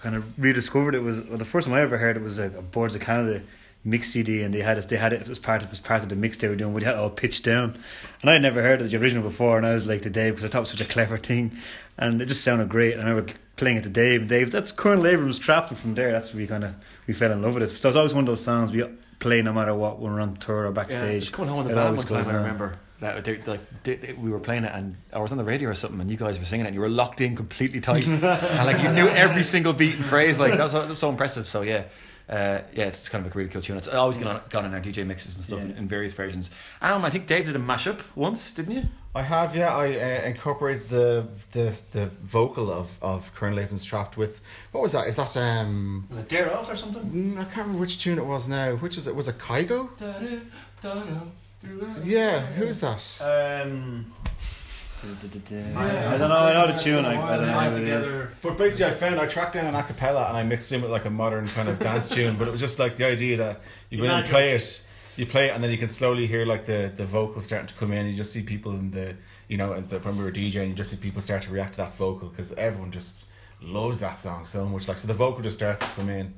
[0.00, 2.46] kind of rediscovered it was well, the first time I ever heard it was a,
[2.46, 3.44] a Boards of Canada
[3.84, 5.78] mix CD and they had it they had it, it was part of it was
[5.78, 7.78] part of the mix they were doing we had it all pitched down.
[8.22, 10.32] And I had never heard of the original before and I was like to Dave
[10.34, 11.56] because I thought it was such a clever thing.
[11.96, 12.94] And it just sounded great.
[12.94, 15.94] And I remember playing it to Dave and Dave that's Colonel Abrams trapped and from
[15.94, 16.10] there.
[16.10, 16.74] That's we kind of
[17.06, 17.78] we fell in love with it.
[17.78, 18.82] So it's always one of those songs we
[19.20, 21.66] play no matter what when we're on tour or Yeah, backstage just coming home in
[21.68, 22.16] the It van always one time.
[22.16, 22.42] goes I on.
[22.42, 25.44] remember that they, like they, they- we were playing it, and I was on the
[25.44, 27.80] radio or something, and you guys were singing it, and you were locked in completely
[27.80, 30.40] tight, and like you knew every single beat and phrase.
[30.40, 31.46] Like that was, that was so impressive.
[31.46, 31.84] So yeah.
[32.28, 33.76] Uh, yeah, it's kind of a really cool tune.
[33.76, 36.50] It's always gone on, gone in our DJ mixes and stuff in, in various versions.
[36.80, 38.84] Um, I think Dave did a mashup once, didn't you?
[39.14, 39.76] I have, yeah.
[39.76, 44.40] I uh, incorporated the the the vocal of of Colonel Abrams Trapped with
[44.70, 45.08] what was that?
[45.08, 46.06] Is that um?
[46.08, 47.02] Was it Dare Out or something?
[47.02, 48.76] Mm, I can't remember which tune it was now.
[48.76, 49.14] Which is it?
[49.16, 49.90] Was it Kygo?
[52.02, 53.18] Yeah, who's that?
[53.20, 54.12] Um,
[55.76, 56.36] I don't know.
[56.38, 57.04] I know the tune.
[57.04, 58.28] I, I don't know what it is.
[58.40, 61.04] But basically, I found I tracked down an acapella and I mixed in with like
[61.04, 62.36] a modern kind of dance tune.
[62.36, 63.60] But it was just like the idea that
[63.90, 64.84] you go in and play it,
[65.16, 67.74] you play it, and then you can slowly hear like the the vocals starting to
[67.74, 68.06] come in.
[68.06, 69.16] You just see people in the
[69.48, 71.74] you know and the, when we were DJing, you just see people start to react
[71.74, 73.24] to that vocal because everyone just
[73.60, 74.88] loves that song so much.
[74.88, 76.34] Like so, the vocal just starts to come in.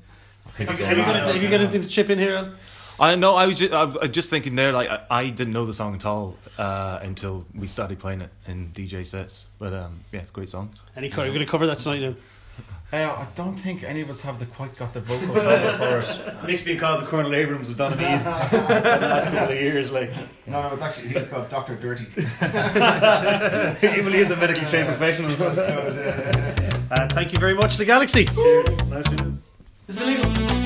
[0.59, 2.35] Have you, have you got a- have you got anything to chip in here?
[2.37, 2.53] Al?
[3.01, 3.35] I know.
[3.35, 4.73] I was just, I, I just thinking there.
[4.73, 8.31] Like I, I didn't know the song at all uh, until we started playing it
[8.47, 9.49] in DJ sets.
[9.59, 10.71] But um, yeah, it's a great song.
[10.97, 12.15] Any co- We're going to cover that tonight now?
[12.93, 15.99] Uh, I don't think any of us have the quite got the vocal timbre for
[16.01, 16.47] it.
[16.47, 19.91] Mick's been called the Colonel Abrams of Donagheen for the last couple of years.
[19.91, 20.13] Like,
[20.47, 22.05] No, no, it's actually he's called Doctor Dirty.
[22.15, 25.33] Even he is a medically trained professional.
[25.33, 28.27] Uh, thank you very much, the Galaxie.
[28.27, 28.91] Cheers.
[28.93, 29.34] Nice to
[29.87, 30.64] This is illegal.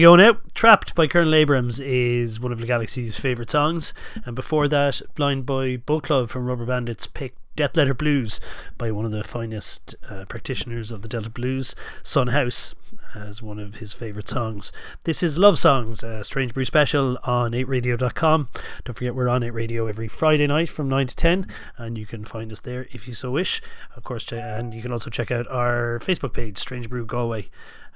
[0.00, 0.38] You go now.
[0.54, 3.92] Trapped by Colonel Abrams is one of the Galaxie's favourite songs.
[4.24, 8.40] And before that, Blind Boy Boat Club from Rubber Bandits picked Death Letter Blues
[8.78, 12.74] by one of the finest uh, practitioners of the Delta Blues, Son House,
[13.14, 14.72] as one of his favourite songs.
[15.04, 18.48] This is Love Songs, a Strange Brew special on 8radio.com.
[18.84, 21.46] Don't forget, we're on 8 Radio every Friday night from 9 to 10,
[21.76, 23.60] and you can find us there if you so wish.
[23.94, 27.50] Of course, and you can also check out our Facebook page, Strange Brew Galway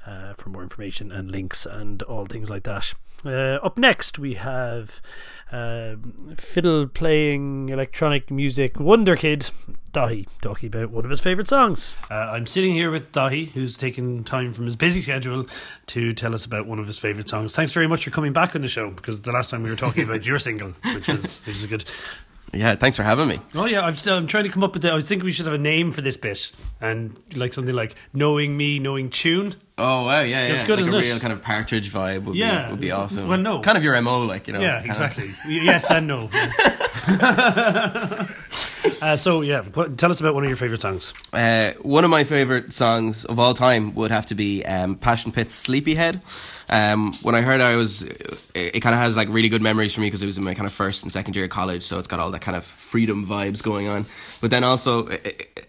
[0.06, 2.94] uh, for more information and links and all things like that.
[3.24, 5.00] Uh, up next, we have
[5.50, 5.96] uh,
[6.36, 9.50] fiddle playing electronic music wonder kid
[9.92, 11.96] Daithí talking about one of his favourite songs.
[12.10, 15.46] Uh, I'm sitting here with Daithí, who's taken time from his busy schedule
[15.86, 17.54] to tell us about one of his favourite songs.
[17.54, 19.76] Thanks very much for coming back on the show because the last time we were
[19.76, 21.84] talking about your single, which was which is good.
[22.54, 23.40] Yeah, thanks for having me.
[23.54, 24.82] Oh yeah, I'm still I'm trying to come up with.
[24.82, 27.74] The, I was thinking we should have a name for this bit, and like something
[27.74, 30.54] like "Knowing Me, Knowing Tune." Oh wow, yeah, yeah.
[30.54, 31.02] It's good, like isn't a it?
[31.02, 32.66] real kind of partridge vibe would Yeah.
[32.66, 33.26] be would be awesome.
[33.28, 33.60] Well, no.
[33.60, 34.60] kind of your mo, like you know.
[34.60, 35.30] Yeah, kind of- exactly.
[35.48, 36.30] yes and no.
[39.00, 39.62] Uh, so yeah,
[39.96, 41.12] tell us about one of your favorite songs.
[41.32, 45.32] Uh, one of my favorite songs of all time would have to be um, Passion
[45.32, 46.20] Pit's Sleepyhead.
[46.68, 49.62] Um, when I heard it, I was, it, it kind of has like really good
[49.62, 51.50] memories for me because it was in my kind of first and second year of
[51.50, 54.06] college, so it's got all that kind of freedom vibes going on.
[54.40, 55.16] But then also, uh,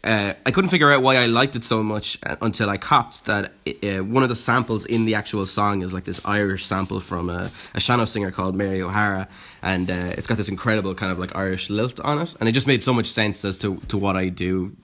[0.03, 3.25] uh, I couldn't figure out why I liked it so much uh, until I copped
[3.25, 6.99] that uh, one of the samples in the actual song is like this Irish sample
[6.99, 9.27] from a, a sean-nós singer called Mary O'Hara,
[9.61, 12.53] and uh, it's got this incredible kind of like Irish lilt on it, and it
[12.53, 14.75] just made so much sense as to, to what I do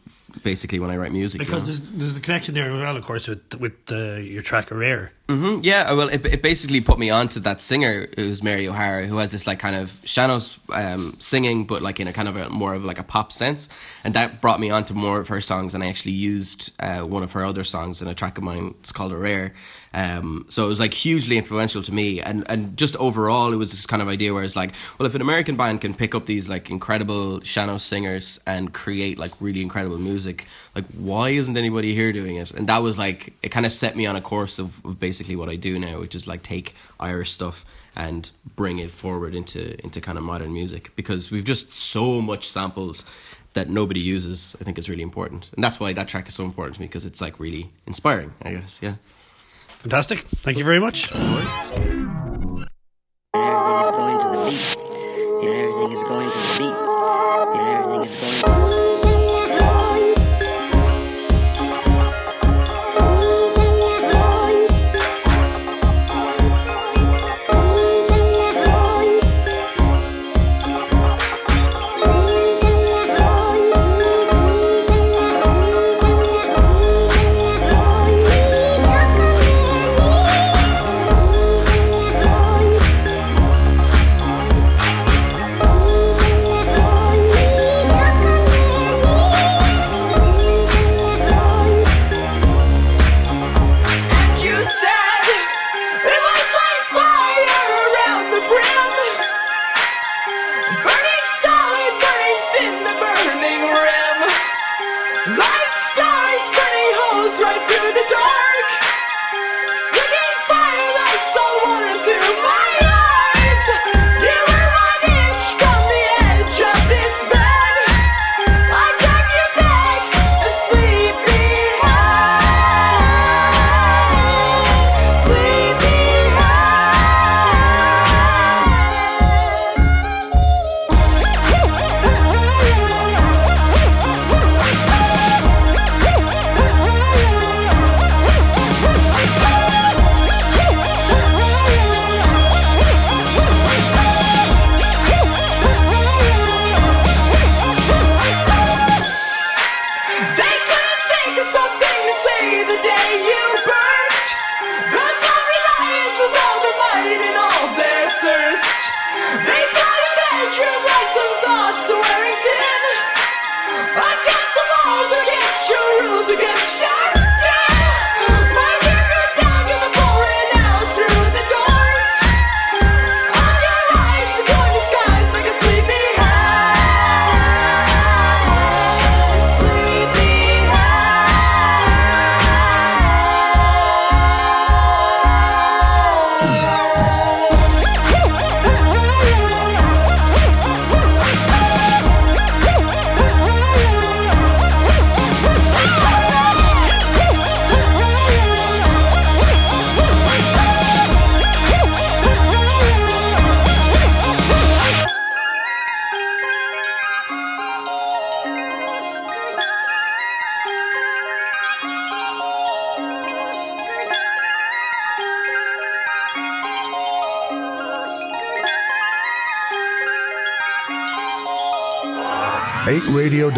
[0.44, 1.42] basically when I write music.
[1.42, 1.66] you Because know?
[1.68, 5.12] there's, there's the connection there as well, of course, with with uh, your track Rare.
[5.30, 9.06] Hmm Yeah, well, it, it basically put me on to that singer who's Mary O'Hara,
[9.06, 12.36] who has this like kind of sean-nós um, singing, but like in a kind of
[12.36, 13.70] a more of like a pop sense,
[14.04, 15.74] and that brought me on to more of her songs.
[15.74, 18.76] And I actually used uh, one of her other songs in a track of mine.
[18.80, 19.54] It's called a Rare.
[19.94, 23.72] Um, so it was like hugely influential to me, and and just overall, it was
[23.72, 26.26] this kind of idea where it's like, well, if an American band can pick up
[26.26, 31.94] these like incredible Shannon singers and create like really incredible music, like why isn't anybody
[31.94, 32.52] here doing it?
[32.52, 35.21] And that was like it kind of set me on a course of, of basically
[35.36, 37.66] what I do now, which is like take Irish stuff
[37.96, 42.48] and bring it forward into into kind of modern music because we've just so much
[42.48, 43.06] samples
[43.54, 44.56] that nobody uses.
[44.60, 46.88] I think is really important, and that's why that track is so important to me
[46.88, 48.34] because it's like really inspiring.
[48.42, 48.96] I guess, yeah.
[49.82, 50.20] Fantastic.
[50.20, 51.12] Thank you very much.
[53.34, 54.78] Everything is going to the beat.
[55.42, 56.76] And everything is going to the beat.
[57.58, 58.81] And everything is going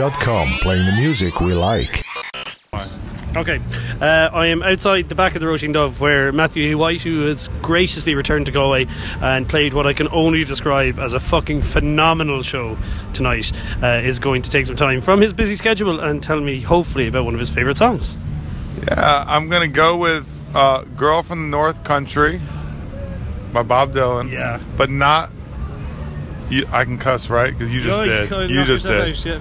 [0.03, 2.03] Radio.com, playing the music we like.
[3.37, 3.61] Okay,
[4.01, 7.47] uh, I am outside the back of the Roisin Dubh where Matthew White, who has
[7.61, 8.85] graciously returned to Galway
[9.21, 12.77] and played what I can only describe as a fucking phenomenal show
[13.13, 16.59] tonight, uh, is going to take some time from his busy schedule and tell me,
[16.59, 18.17] hopefully, about one of his favourite songs.
[18.85, 22.41] Yeah, I'm gonna go with uh, "Girl from the North Country"
[23.53, 24.31] by Bob Dylan.
[24.31, 25.31] Yeah, but not.
[26.49, 27.53] You, I can cuss, right?
[27.57, 28.27] Because you just No, did.
[28.29, 29.01] could You just did.
[29.01, 29.39] out, yeah.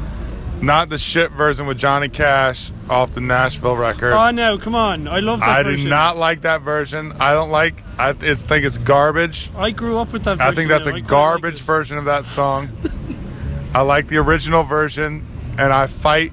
[0.63, 4.13] Not the shit version with Johnny Cash off the Nashville record.
[4.13, 5.09] Oh, no, come on.
[5.09, 5.85] I love that I version.
[5.87, 7.13] do not like that version.
[7.19, 7.83] I don't like.
[7.99, 9.51] I it's, think it's garbage.
[9.57, 10.53] I grew up with that version.
[10.53, 12.71] I think that's a garbage version of that song.
[13.75, 15.27] I like the original version.
[15.59, 16.33] and I fight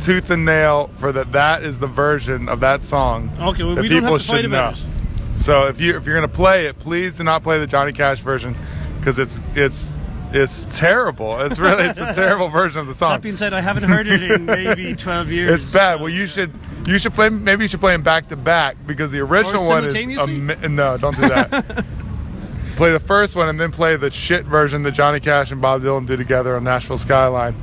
[0.00, 1.32] tooth and nail for that.
[1.32, 3.30] That is the version of that song.
[3.40, 4.88] Okay, well, that we don't people have to fight about know.
[5.36, 5.40] it.
[5.40, 8.20] So if you if you're gonna play it, please do not play the Johnny Cash
[8.20, 8.56] version
[8.98, 9.92] because it's it's
[10.34, 11.38] it's terrible.
[11.40, 13.12] It's really it's a terrible version of the song.
[13.12, 15.64] That being said, I haven't heard it in maybe 12 years.
[15.64, 16.00] It's bad.
[16.00, 16.52] Well, you should
[16.86, 17.28] you should play.
[17.30, 20.68] Maybe you should play them back to back because the original one is simultaneously?
[20.68, 20.96] no.
[20.96, 21.86] Don't do that.
[22.76, 25.82] play the first one and then play the shit version that Johnny Cash and Bob
[25.82, 27.54] Dylan did together on Nashville Skyline.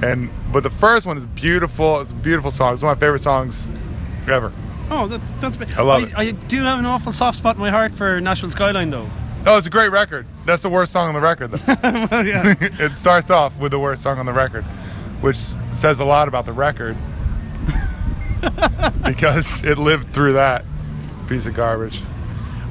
[0.00, 2.00] And but the first one is beautiful.
[2.00, 2.74] It's a beautiful song.
[2.74, 3.68] It's one of my favorite songs
[4.28, 4.52] ever.
[4.90, 5.56] Oh, that, that's.
[5.76, 6.14] I love I, it.
[6.14, 9.10] I do have an awful soft spot in my heart for Nashville Skyline, though.
[9.46, 10.26] Oh, it's a great record.
[10.46, 11.58] That's the worst song on the record, though.
[12.84, 14.64] it starts off with the worst song on the record,
[15.20, 15.36] which
[15.72, 16.96] says a lot about the record
[19.06, 20.64] because it lived through that
[21.28, 22.00] piece of garbage.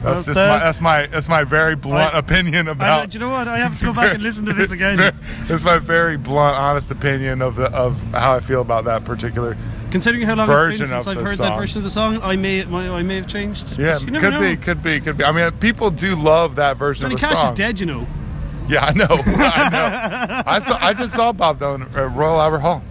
[0.01, 3.09] That's Well, just my that's my that's my very blunt I- opinion I, about.
[3.09, 3.47] do you know what?
[3.47, 4.97] I have to go back and listen to this again.
[5.47, 9.55] That's my very blunt, honest opinion of the, of how I feel about that particular
[9.93, 11.49] Considering how long version it's been since I've heard song.
[11.51, 13.77] that version of the song, I may my, I may have changed.
[13.77, 14.39] Yeah, could know.
[14.39, 15.23] be, could be, could be.
[15.23, 17.53] I mean, people do love that version Johnny of the Cash song.
[17.53, 18.07] is dead, you know.
[18.67, 19.05] Yeah, I know.
[19.11, 20.43] I know.
[20.47, 20.83] I saw.
[20.83, 22.81] I just saw Bob Dylan at Royal Albert Hall.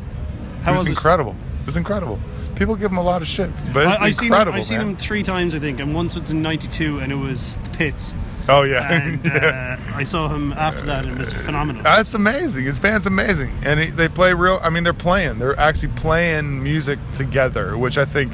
[0.63, 1.35] How it was, was incredible.
[1.59, 2.21] It was incredible.
[2.55, 4.67] People give him a lot of shit, but it's I, I've seen him, incredible, I've
[4.67, 7.71] seen him three times, I think, and once was in '92, and it was the
[7.71, 8.15] Pits.
[8.49, 9.79] Oh yeah, and Yeah.
[9.93, 11.83] uh, I saw him after that, and it was phenomenal.
[11.83, 12.65] That's amazing.
[12.65, 14.59] His band's amazing, and he, they play real.
[14.63, 15.39] I mean, they're playing.
[15.39, 18.33] They're actually playing music together, which I think,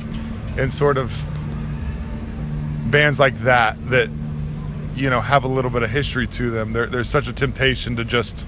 [0.56, 1.12] in sort of
[2.90, 4.08] bands like that, that
[4.94, 6.72] you know have a little bit of history to them.
[6.72, 8.46] There, there's such a temptation to just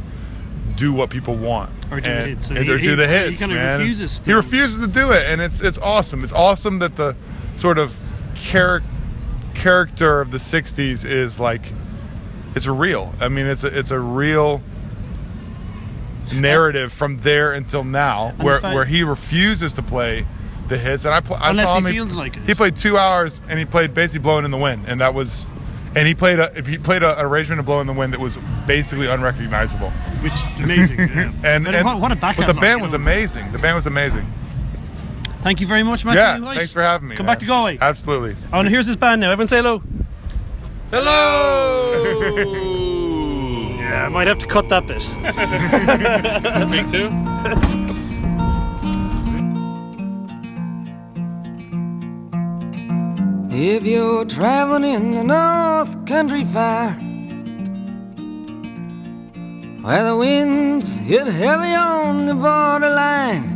[0.77, 2.49] do what people want Or do the and, hits.
[2.49, 3.41] and And he- or do he- the he hits.
[3.41, 3.81] kinda man.
[3.81, 6.25] refuses He refuses to do it, and it's it's awesome.
[6.25, 7.15] It's awesome that the
[7.55, 7.99] sort of
[8.35, 8.83] char-
[9.55, 11.73] character of the '60s is like
[12.55, 13.15] it's real.
[13.21, 14.63] I mean, it's a it's a real
[16.33, 20.27] narrative from there until now, where where he refuses to play
[20.69, 21.05] the hits.
[21.05, 21.93] And I, pl- I Unless saw he him.
[21.93, 22.43] feels like it.
[22.45, 25.47] He played two hours, and he played basically "Blowing in the Wind," and that was.
[25.93, 28.21] And he played a he played a, an arrangement of "Blowing in the Wind" that
[28.21, 29.91] was basically unrecognizable.
[30.23, 30.99] Which amazing.
[30.99, 31.33] yeah.
[31.43, 33.51] and, and what, what a back But the band was amazing.
[33.51, 34.33] The band was amazing.
[35.43, 36.21] Thank you very much, Matthew.
[36.21, 36.59] yeah, White.
[36.59, 37.17] thanks for having me.
[37.17, 37.33] Come man.
[37.35, 37.79] back to Galway.
[37.81, 38.37] Absolutely.
[38.53, 39.33] Oh, and here's his band now.
[39.33, 39.83] Everyone say hello.
[40.91, 42.37] Hello.
[43.79, 45.01] yeah, I might have to cut that bit.
[46.71, 47.11] Me too.
[53.53, 56.93] If you're traveling in the North Country Fair,
[59.83, 63.50] where the winds hit heavy on the borderline,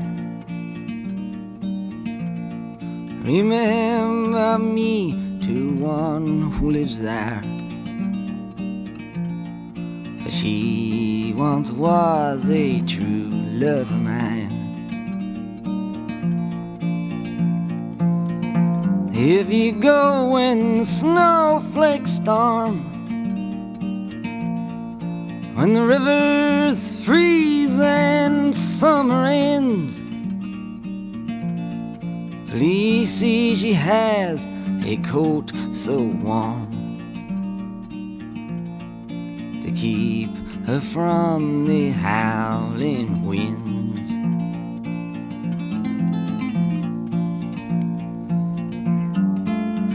[3.25, 7.43] remember me to one who lives there.
[10.23, 14.51] For she once was a true love of mine.
[19.17, 22.77] If you go when the snowflakes storm,
[25.55, 29.94] when the rivers freeze and summer ends,
[32.55, 34.47] please see she has
[34.87, 36.71] a coat so warm
[39.61, 40.31] to keep
[40.65, 44.13] her from the howling winds.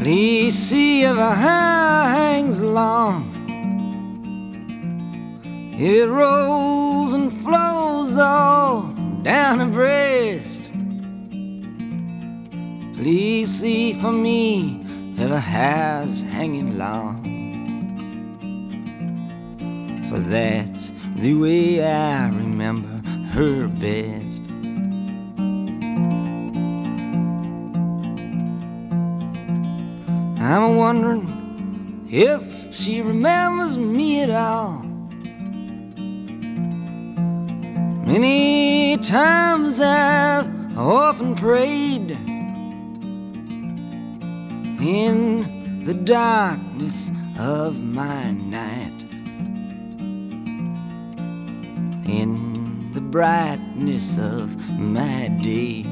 [0.02, 3.24] Please see if her hair hangs long.
[5.80, 8.92] It rolls and flows all
[9.24, 10.59] down her breast.
[13.00, 14.84] Please see for me
[15.18, 17.24] her hair's hanging long.
[20.10, 24.42] For that's the way I remember her best.
[30.42, 34.84] I'm wondering if she remembers me at all.
[38.06, 42.29] Many times I've often prayed
[44.82, 49.04] in the darkness of my night,
[52.08, 55.89] in the brightness of my day.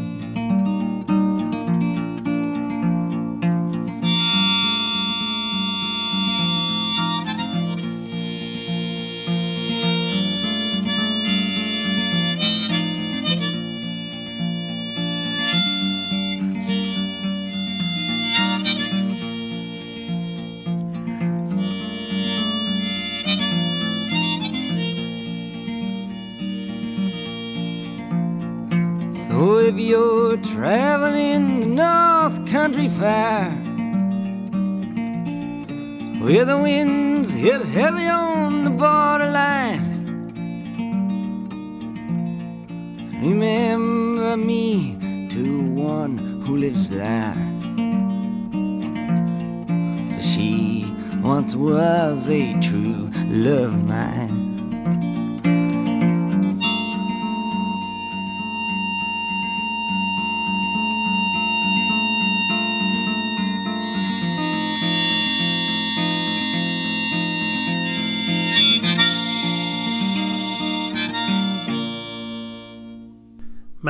[37.74, 39.84] Heavy on the borderline.
[43.22, 47.36] Remember me to one who lives there.
[50.22, 50.86] She
[51.22, 54.27] once was a true love of mine.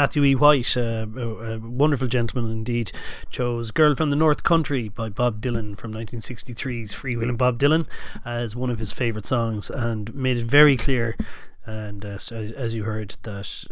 [0.08, 0.36] Matthew E.
[0.36, 2.94] White, uh, a, a wonderful gentleman indeed,
[3.30, 7.88] chose Girl from the North Country by Bob Dylan from 1963's Freewheelin' Bob Dylan
[8.24, 11.18] as one of his favourite songs and made it very clear,
[11.66, 13.66] and uh, as you heard, that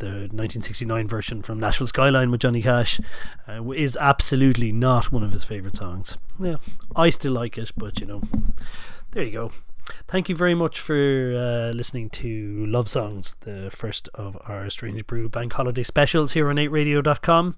[0.00, 3.00] the 1969 version from Nashville Skyline with Johnny Cash
[3.48, 6.18] uh, is absolutely not one of his favourite songs.
[6.38, 6.56] Yeah,
[6.94, 8.20] I still like it, but you know,
[9.12, 9.50] there you go.
[10.08, 15.06] Thank you very much for uh, listening to Love Songs, the first of our Strange
[15.06, 17.56] Brew Bank Holiday specials here on 8radio.com.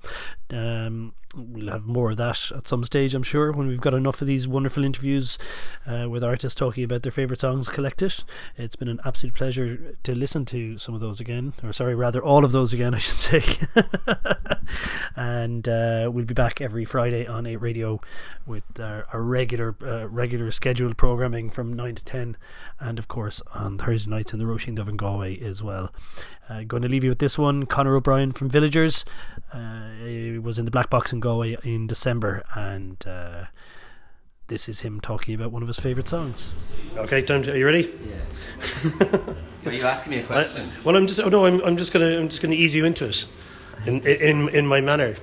[0.53, 4.21] Um, we'll have more of that at some stage, I'm sure, when we've got enough
[4.21, 5.39] of these wonderful interviews
[5.87, 8.23] uh, with artists talking about their favourite songs collected.
[8.57, 12.23] It's been an absolute pleasure to listen to some of those again, or sorry, rather,
[12.23, 13.43] all of those again, I should say.
[15.17, 18.01] and uh, we'll be back every Friday on 8 Radio
[18.47, 22.37] with our, our regular, uh, regular scheduled programming from 9 to 10,
[22.81, 25.93] and of course on Thursday nights in the Roisin Dubh in Galway as well.
[26.49, 29.05] Uh, going to leave you with this one Conor O'Brien from Villagers.
[29.53, 33.45] Uh, he was in the Black Box in Galway in December, and uh,
[34.49, 36.53] this is him talking about one of his favourite songs.
[36.97, 37.91] Okay, time to, are you ready?
[38.05, 39.17] Yeah.
[39.65, 40.69] are you asking me a question?
[40.69, 41.21] I- well, I'm just.
[41.21, 41.63] Oh no, I'm.
[41.65, 42.19] I'm just gonna.
[42.19, 43.27] I'm just gonna ease you into it,
[43.87, 45.17] in in in my manner,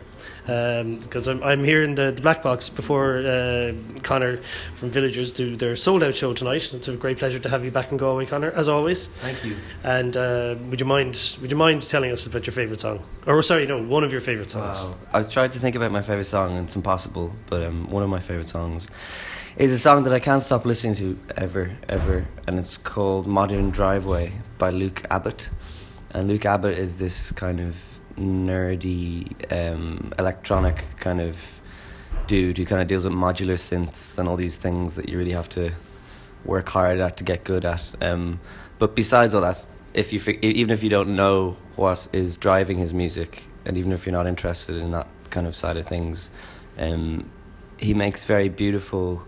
[0.46, 1.44] because I'm.
[1.44, 3.74] I'm here in the, the black box before uh,
[4.04, 4.38] Conor
[4.76, 6.74] from Villagers do their sold out show tonight.
[6.74, 9.08] It's a great pleasure to have you back in Galway, Conor, as always.
[9.08, 9.58] Thank you.
[9.84, 11.38] And uh, would you mind?
[11.42, 13.04] Would you mind telling us about your favourite song?
[13.26, 14.82] Or sorry, no, one of your favourite songs.
[14.82, 14.96] Wow.
[15.14, 18.10] I've tried to think about my favourite song, and it's impossible, but um, one of
[18.10, 18.88] my favourite songs
[19.58, 23.72] is a song that I can't stop listening to ever, ever, and it's called Modern
[23.72, 25.50] Driveway by Luke Abbott.
[26.14, 31.62] And Luke Abbott is this kind of nerdy, um, electronic kind of
[32.28, 35.32] dude who kind of deals with modular synths and all these things that you really
[35.32, 35.72] have to
[36.46, 37.84] work hard at to get good at.
[38.02, 38.40] Um,
[38.78, 42.94] but besides all that, if you even if you don't know what is driving his
[42.94, 46.30] music, and even if you're not interested in that kind of side of things,
[46.78, 47.30] um,
[47.78, 49.24] he makes very beautiful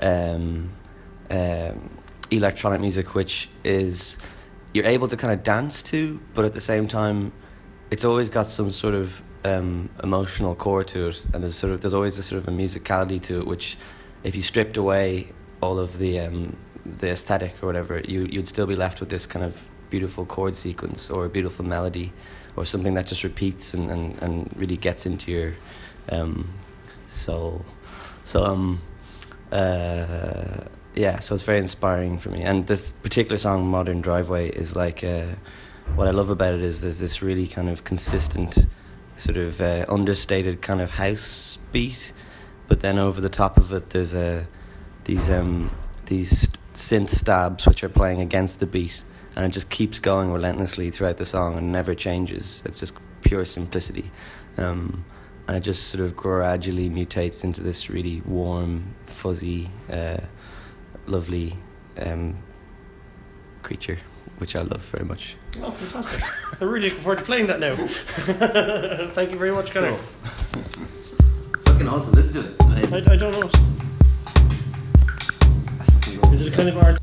[0.00, 0.70] um,
[1.30, 1.90] um,
[2.30, 4.16] electronic music, which is
[4.72, 7.32] you're able to kind of dance to, but at the same time,
[7.90, 11.80] it's always got some sort of um, emotional core to it, and there's sort of
[11.80, 13.76] there's always this sort of a musicality to it, which
[14.22, 15.28] if you stripped away
[15.60, 19.26] all of the um, the aesthetic or whatever, you you'd still be left with this
[19.26, 22.12] kind of beautiful chord sequence or a beautiful melody
[22.56, 25.54] or something that just repeats and, and, and really gets into your
[26.10, 26.48] um,
[27.06, 27.64] soul.
[28.24, 28.80] So um
[29.52, 30.64] uh
[30.96, 32.42] yeah, so it's very inspiring for me.
[32.42, 35.34] And this particular song, Modern Driveway, is like uh,
[35.94, 38.66] what I love about it is there's this really kind of consistent,
[39.16, 42.12] sort of uh, understated kind of house beat,
[42.68, 44.46] but then over the top of it there's a
[45.04, 45.70] these um
[46.06, 49.02] these synth stabs which are playing against the beat,
[49.34, 52.62] and it just keeps going relentlessly throughout the song and never changes.
[52.64, 54.10] It's just pure simplicity.
[54.58, 55.04] Um,
[55.48, 60.18] and it just sort of gradually mutates into this really warm, fuzzy, uh,
[61.06, 61.56] lovely
[61.98, 62.36] um,
[63.62, 63.98] creature,
[64.38, 65.36] which I love very much.
[65.62, 66.22] Oh, fantastic.
[66.60, 67.74] I'm really looking forward to playing that now.
[69.12, 69.90] Thank you very much, Conor.
[69.90, 70.62] Cool.
[71.64, 72.12] Fucking awesome.
[72.14, 72.54] Let's do it.
[72.62, 73.50] I, I, I don't know.
[76.32, 76.98] Is it kind of art?